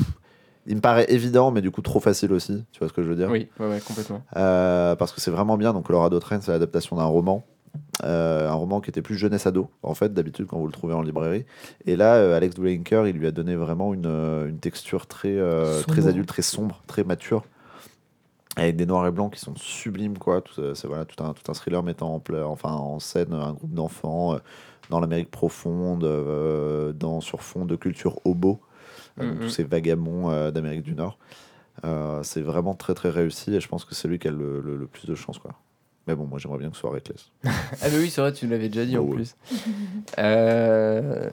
[0.66, 2.64] il me paraît évident, mais du coup trop facile aussi.
[2.72, 4.22] Tu vois ce que je veux dire Oui, ouais, ouais, complètement.
[4.36, 5.72] euh, parce que c'est vraiment bien.
[5.72, 7.44] Donc, Colorado Train, c'est l'adaptation d'un roman.
[8.02, 10.94] Euh, un roman qui était plus jeunesse ado, en fait, d'habitude, quand vous le trouvez
[10.94, 11.44] en librairie.
[11.86, 15.36] Et là, euh, Alex Dwayker, il lui a donné vraiment une, euh, une texture très,
[15.36, 16.08] euh, très Sombre.
[16.08, 17.44] adulte, très sombre, très mature.
[18.56, 20.40] Avec des noirs et blancs qui sont sublimes, quoi.
[20.40, 23.52] Tout, c'est voilà, tout, un, tout un thriller mettant en, pla- enfin, en scène un
[23.52, 24.38] groupe d'enfants euh,
[24.90, 28.69] dans l'Amérique profonde, euh, dans, sur fond de culture hobo, euh,
[29.22, 29.40] donc Mhm.
[29.40, 31.18] tous ces vagabonds euh, d'Amérique du Nord.
[31.84, 34.60] Euh, c'est vraiment très très réussi et je pense que c'est lui qui a le,
[34.60, 35.52] le- le plus de chance quoi.
[36.06, 37.30] Mais bon, moi j'aimerais bien que ce soit Reckless.
[37.44, 39.14] Ah, mais oui, c'est vrai, tu l'avais déjà dit en Oh, ouais.
[39.14, 39.34] plus.
[40.18, 41.30] Euh,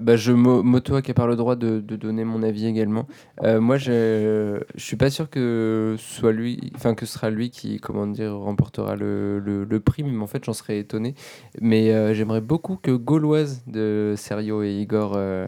[0.00, 3.06] bah, je m'au- m'auto-accapare le droit de, de donner mon avis également.
[3.44, 7.30] Euh, moi, je, je suis pas sûr que ce soit lui, enfin que ce sera
[7.30, 11.14] lui qui, comment dire, remportera le, le, le prix, mais en fait, j'en serais étonné.
[11.60, 15.46] Mais euh, j'aimerais beaucoup que Gauloise de Serio et Igor, euh,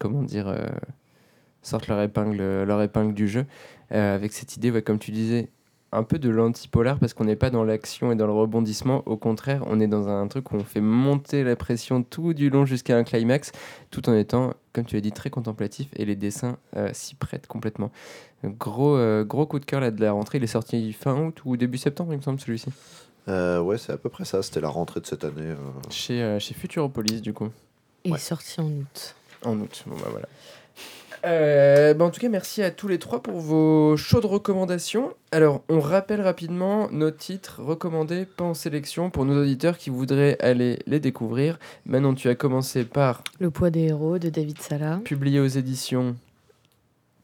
[0.00, 0.66] comment dire, euh,
[1.62, 3.46] sortent leur épingle, leur épingle du jeu
[3.92, 5.48] euh, avec cette idée, ouais, comme tu disais,
[5.92, 9.02] un peu de l'antipolar parce qu'on n'est pas dans l'action et dans le rebondissement.
[9.06, 12.48] Au contraire, on est dans un truc où on fait monter la pression tout du
[12.48, 13.50] long jusqu'à un climax,
[13.90, 17.48] tout en étant, comme tu l'as dit, très contemplatif et les dessins euh, s'y prêtent
[17.48, 17.90] complètement.
[18.44, 20.38] Gros, euh, gros coup de cœur là de la rentrée.
[20.38, 22.70] Il est sorti fin août ou début septembre, il me semble, celui-ci.
[23.28, 24.42] Euh, ouais, c'est à peu près ça.
[24.42, 25.42] C'était la rentrée de cette année.
[25.42, 25.56] euh.
[25.90, 27.48] Chez, euh, chez Futuropolis, du coup.
[28.04, 28.18] Et Ouais.
[28.18, 29.14] sorti en août.
[29.44, 30.26] En août, bon bah voilà.
[31.26, 35.12] Euh, bah, en tout cas, merci à tous les trois pour vos chaudes recommandations.
[35.32, 40.38] Alors, on rappelle rapidement nos titres recommandés, pas en sélection, pour nos auditeurs qui voudraient
[40.40, 41.58] aller les découvrir.
[41.84, 45.00] Manon, tu as commencé par Le poids des héros de David Sala.
[45.04, 46.16] publier aux éditions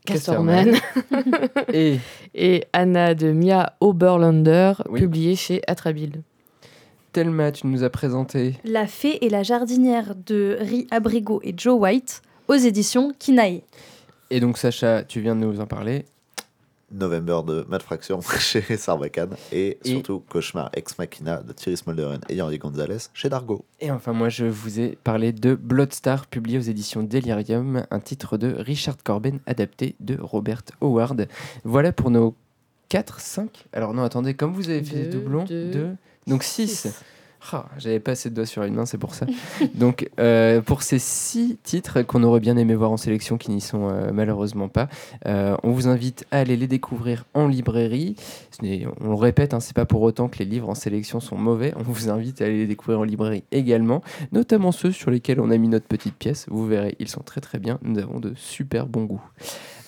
[0.04, 0.74] Casterman.
[1.72, 1.98] et
[2.34, 5.00] Et Anna de Mia Oberlander, Oui.
[5.00, 6.20] publié chez Atrabile.
[7.16, 11.80] Thelma, tu nous as présenté La fée et la jardinière de Ri Abrigo et Joe
[11.80, 13.62] White aux éditions Kinae.
[14.28, 16.04] Et donc, Sacha, tu viens de nous en parler.
[16.92, 22.20] November de Mad Fraction chez Sarbacane et, Et- surtout Cauchemar Ex Machina de Thierry Smolderen
[22.28, 23.64] et Henri Gonzalez chez Dargo.
[23.80, 28.36] Et enfin, moi, je vous ai parlé de Bloodstar, publié aux éditions Delirium, un titre
[28.36, 31.28] de Richard Corben, adapté de Robert Howard.
[31.64, 32.34] Voilà pour nos
[32.90, 33.64] 4, 5.
[33.72, 35.88] Alors, non, attendez, comme vous avez fait des doublons, deux, 2,
[36.26, 36.68] donc 6.
[36.68, 37.04] Six.
[37.78, 39.26] J'avais pas assez de doigts sur une main, c'est pour ça.
[39.74, 43.60] donc, euh, pour ces six titres qu'on aurait bien aimé voir en sélection, qui n'y
[43.60, 44.88] sont euh, malheureusement pas,
[45.26, 48.16] euh, on vous invite à aller les découvrir en librairie.
[48.62, 51.72] On le répète, hein, c'est pas pour autant que les livres en sélection sont mauvais.
[51.76, 54.02] On vous invite à aller les découvrir en librairie également,
[54.32, 56.46] notamment ceux sur lesquels on a mis notre petite pièce.
[56.48, 57.78] Vous verrez, ils sont très très bien.
[57.82, 59.22] Nous avons de super bons goûts.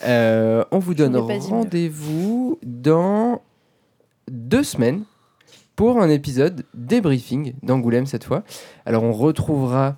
[0.05, 3.43] On vous donne rendez-vous dans
[4.30, 5.05] deux semaines
[5.79, 8.43] pour un épisode débriefing d'Angoulême cette fois.
[8.85, 9.95] Alors on retrouvera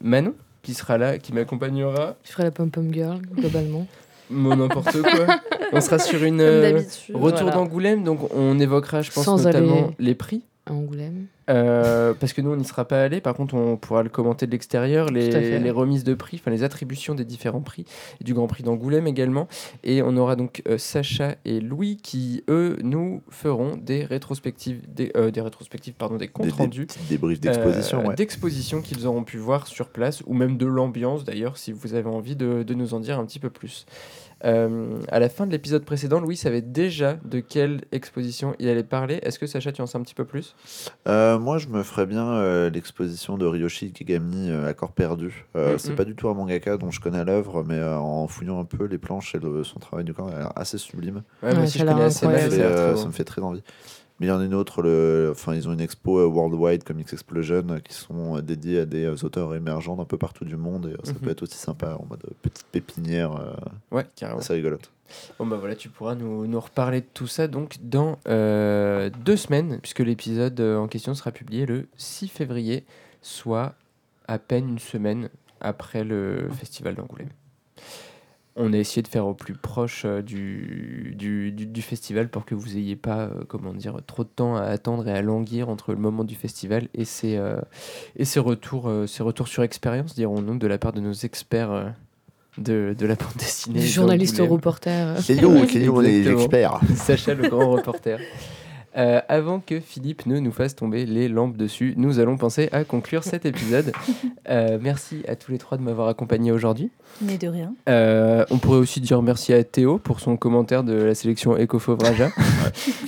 [0.00, 0.32] Manon
[0.62, 2.14] qui sera là, qui m'accompagnera.
[2.22, 3.84] Je ferai la pom-pom girl, globalement.
[4.30, 5.26] Mon n'importe quoi.
[5.72, 6.80] On sera sur une euh,
[7.14, 7.50] retour Voilà.
[7.50, 11.26] d'Angoulême, donc on évoquera, je pense, Sans notamment aller- les prix à Angoulême.
[11.50, 13.20] Euh, parce que nous, on n'y sera pas allé.
[13.20, 17.14] Par contre, on pourra le commenter de l'extérieur, les, remises de prix, enfin les attributions
[17.14, 17.84] des différents prix,
[18.20, 19.48] et du Grand Prix d'Angoulême également.
[19.82, 25.10] Et on aura donc euh, Sacha et Louis qui, eux, nous feront des rétrospectives, des,
[25.16, 26.86] euh, des rétrospectives, pardon, des Des, comptes des rendus.
[26.86, 28.14] petits débriefs d'exposition, euh, ouais.
[28.14, 32.08] d'exposition qu'ils auront pu voir sur place, ou même de l'ambiance d'ailleurs, si vous avez
[32.08, 33.86] envie de, de nous en dire un petit peu plus.
[34.44, 38.82] Euh, à la fin de l'épisode précédent, Louis savait déjà de quelle exposition il allait
[38.82, 39.20] parler.
[39.22, 40.54] Est-ce que Sacha, tu en sais un petit peu plus?
[41.08, 45.46] Euh, moi, je me ferais bien euh, l'exposition de Ryoshi Kigami, euh, Accord perdu.
[45.56, 45.78] Euh, Mhm.
[45.78, 48.64] C'est pas du tout un mangaka dont je connais l'œuvre, mais euh, en fouillant un
[48.64, 51.22] peu les planches et le- son travail du corps, il a l'air assez sublime.
[51.42, 52.48] Ouais, Ouais, moi aussi, ça je connais assez Ça mal.
[52.52, 53.62] euh, me fait très envie.
[54.20, 55.30] Mais il y en a une autre, le...
[55.32, 58.86] enfin, ils ont une expo euh, worldwide Comics Explosion euh, qui sont euh, dédiés à
[58.86, 61.18] des auteurs émergents d'un peu partout du monde et ça Mhm.
[61.18, 63.56] peut être aussi sympa en mode petite pépinière
[63.90, 64.38] Ouais, carrément.
[64.38, 64.90] assez rigolote.
[65.38, 69.36] Bon bah voilà, tu pourras nous, nous reparler de tout ça donc dans euh, deux
[69.36, 72.84] semaines, puisque l'épisode en question sera publié le 6 février,
[73.20, 73.74] soit
[74.28, 75.28] à peine une semaine
[75.60, 77.28] après le festival d'Angoulême.
[78.56, 82.44] On a essayé de faire au plus proche euh, du, du, du- du festival pour
[82.44, 85.68] que vous ayez pas, euh, comment dire, trop de temps à attendre et à languir
[85.68, 87.60] entre le moment du festival et ses, euh,
[88.16, 91.72] et ses retours, euh, ses retours sur expérience, dirons-nous, de la part de nos experts
[91.72, 91.84] euh,
[92.58, 93.80] de, de la bande dessinée.
[93.80, 95.16] Du journaliste au reporter.
[95.20, 96.80] C'est nous, c'est nous les experts.
[96.94, 98.20] Sacha le grand reporter.
[98.96, 102.84] Euh, avant que Philippe ne nous fasse tomber les lampes dessus, nous allons penser à
[102.84, 103.92] conclure cet épisode.
[104.48, 106.90] Euh, merci à tous les trois de m'avoir accompagné aujourd'hui.
[107.20, 107.74] Mais de rien.
[107.88, 111.98] Euh, on pourrait aussi dire merci à Théo pour son commentaire de la sélection Ecofauve
[112.00, 112.30] Raja.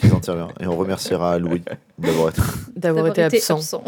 [0.01, 0.49] Qui s'en tire bien.
[0.61, 1.63] Et on remerciera Louis
[1.99, 2.43] d'avoir été.
[2.77, 3.57] D'avoir été absent.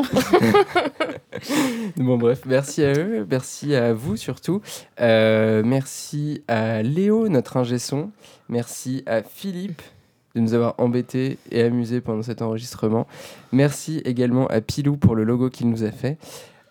[1.96, 4.62] bon bref, merci à eux, merci à vous surtout.
[5.00, 8.10] Euh, merci à Léo, notre ingé son.
[8.48, 9.82] Merci à Philippe
[10.38, 13.06] de nous avoir embêtés et amusés pendant cet enregistrement.
[13.52, 16.16] Merci également à Pilou pour le logo qu'il nous a fait.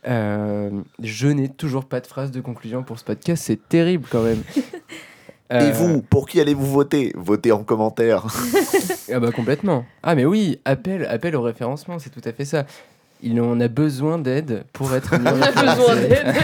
[0.08, 0.70] Euh,
[1.04, 4.42] je n'ai toujours pas de phrase de conclusion pour ce podcast, c'est terrible quand même.
[5.50, 7.14] Et Euh, vous, pour qui allez-vous voter?
[7.16, 8.26] Votez en commentaire.
[9.14, 9.86] Ah bah complètement.
[10.04, 12.66] Ah mais oui, appel, appel au référencement, c'est tout à fait ça.
[13.24, 16.36] Il en a besoin d'aide pour être On a besoin d'aide.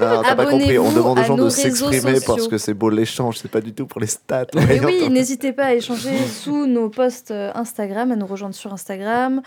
[0.00, 0.78] Non, t'as pas compris.
[0.78, 2.48] On Abonnez-vous demande aux à gens de nos réseaux s'exprimer parce sociaux.
[2.48, 4.46] que c'est beau l'échange, c'est pas du tout pour les stats.
[4.54, 8.72] Mais oui, n'hésitez pas à échanger sous nos posts euh, Instagram, à nous rejoindre sur
[8.72, 9.40] Instagram,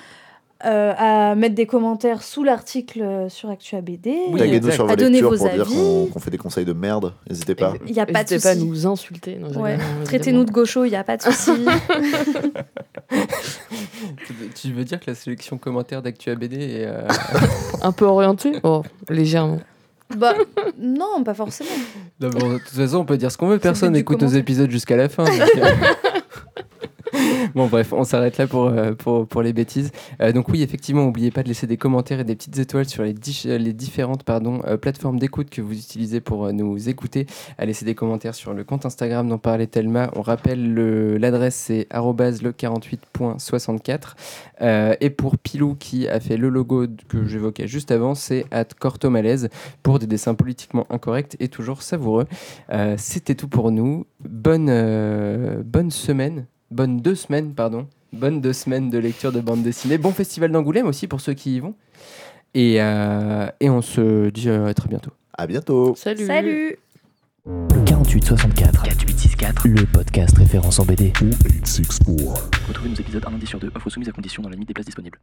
[0.65, 4.13] euh, à mettre des commentaires sous l'article euh, sur Actua BD.
[4.31, 4.73] Oui, exact.
[4.73, 5.73] sur vos À donner vos pour dire avis.
[5.73, 7.13] qu'on qu'on fait des conseils de merde.
[7.29, 7.73] N'hésitez pas.
[7.87, 9.37] Il n'y a pas de N'hésitez pas à nous insulter.
[9.55, 9.75] Ouais.
[9.75, 11.51] hein, Traitez-nous de gauchos, il n'y a pas de souci.
[14.55, 16.85] Tu veux dire que la sélection commentaire d'Actua BD est...
[16.87, 17.07] euh.
[17.81, 19.59] Un peu orienté Oh, légèrement.
[20.17, 20.33] Bah,
[20.77, 21.69] non, pas forcément.
[22.19, 23.59] non, de toute façon, on peut dire ce qu'on veut.
[23.59, 25.23] Personne n'écoute nos épisodes jusqu'à la fin.
[25.23, 25.65] donc, euh.
[27.55, 29.91] bon, bref, on s'arrête là pour, euh, pour, les bêtises.
[30.21, 33.03] Euh, donc oui, effectivement, n'oubliez pas de laisser des commentaires et des petites étoiles sur
[33.03, 37.25] les, les différentes euh, plateformes d'écoute que vous utilisez pour euh, nous écouter.
[37.57, 40.11] À laisser des commentaires sur le compte Instagram dont parlait Thelma.
[40.15, 44.15] On rappelle le- l'adresse, c'est arobase le48.64.
[44.61, 48.65] Euh, et pour Pilou, qui a fait le logo que j'évoquais juste avant, c'est at
[48.79, 49.49] Cortomalaise
[49.83, 52.25] pour des dessins politiquement incorrects et toujours savoureux.
[52.71, 54.05] Euh, C'était tout pour nous.
[54.19, 57.87] Bonne, euh, bonne semaine, bonne deux semaines, pardon.
[58.11, 59.97] Bonne deux semaines de lecture de bande dessinée.
[59.97, 61.75] Bon festival d'Angoulême aussi pour ceux qui y vont.
[62.53, 65.11] Et, euh, et on se dit euh, à très bientôt.
[65.37, 65.93] À bientôt.
[65.95, 66.25] Salut.
[66.25, 66.77] Salut
[67.45, 69.67] Le 4864, 4864.
[69.67, 71.13] le podcast référence en BD.
[72.67, 74.73] Retrouvez nos épisodes un lundi sur deux, offre soumise à condition dans la limite des
[74.73, 75.19] places disponibles.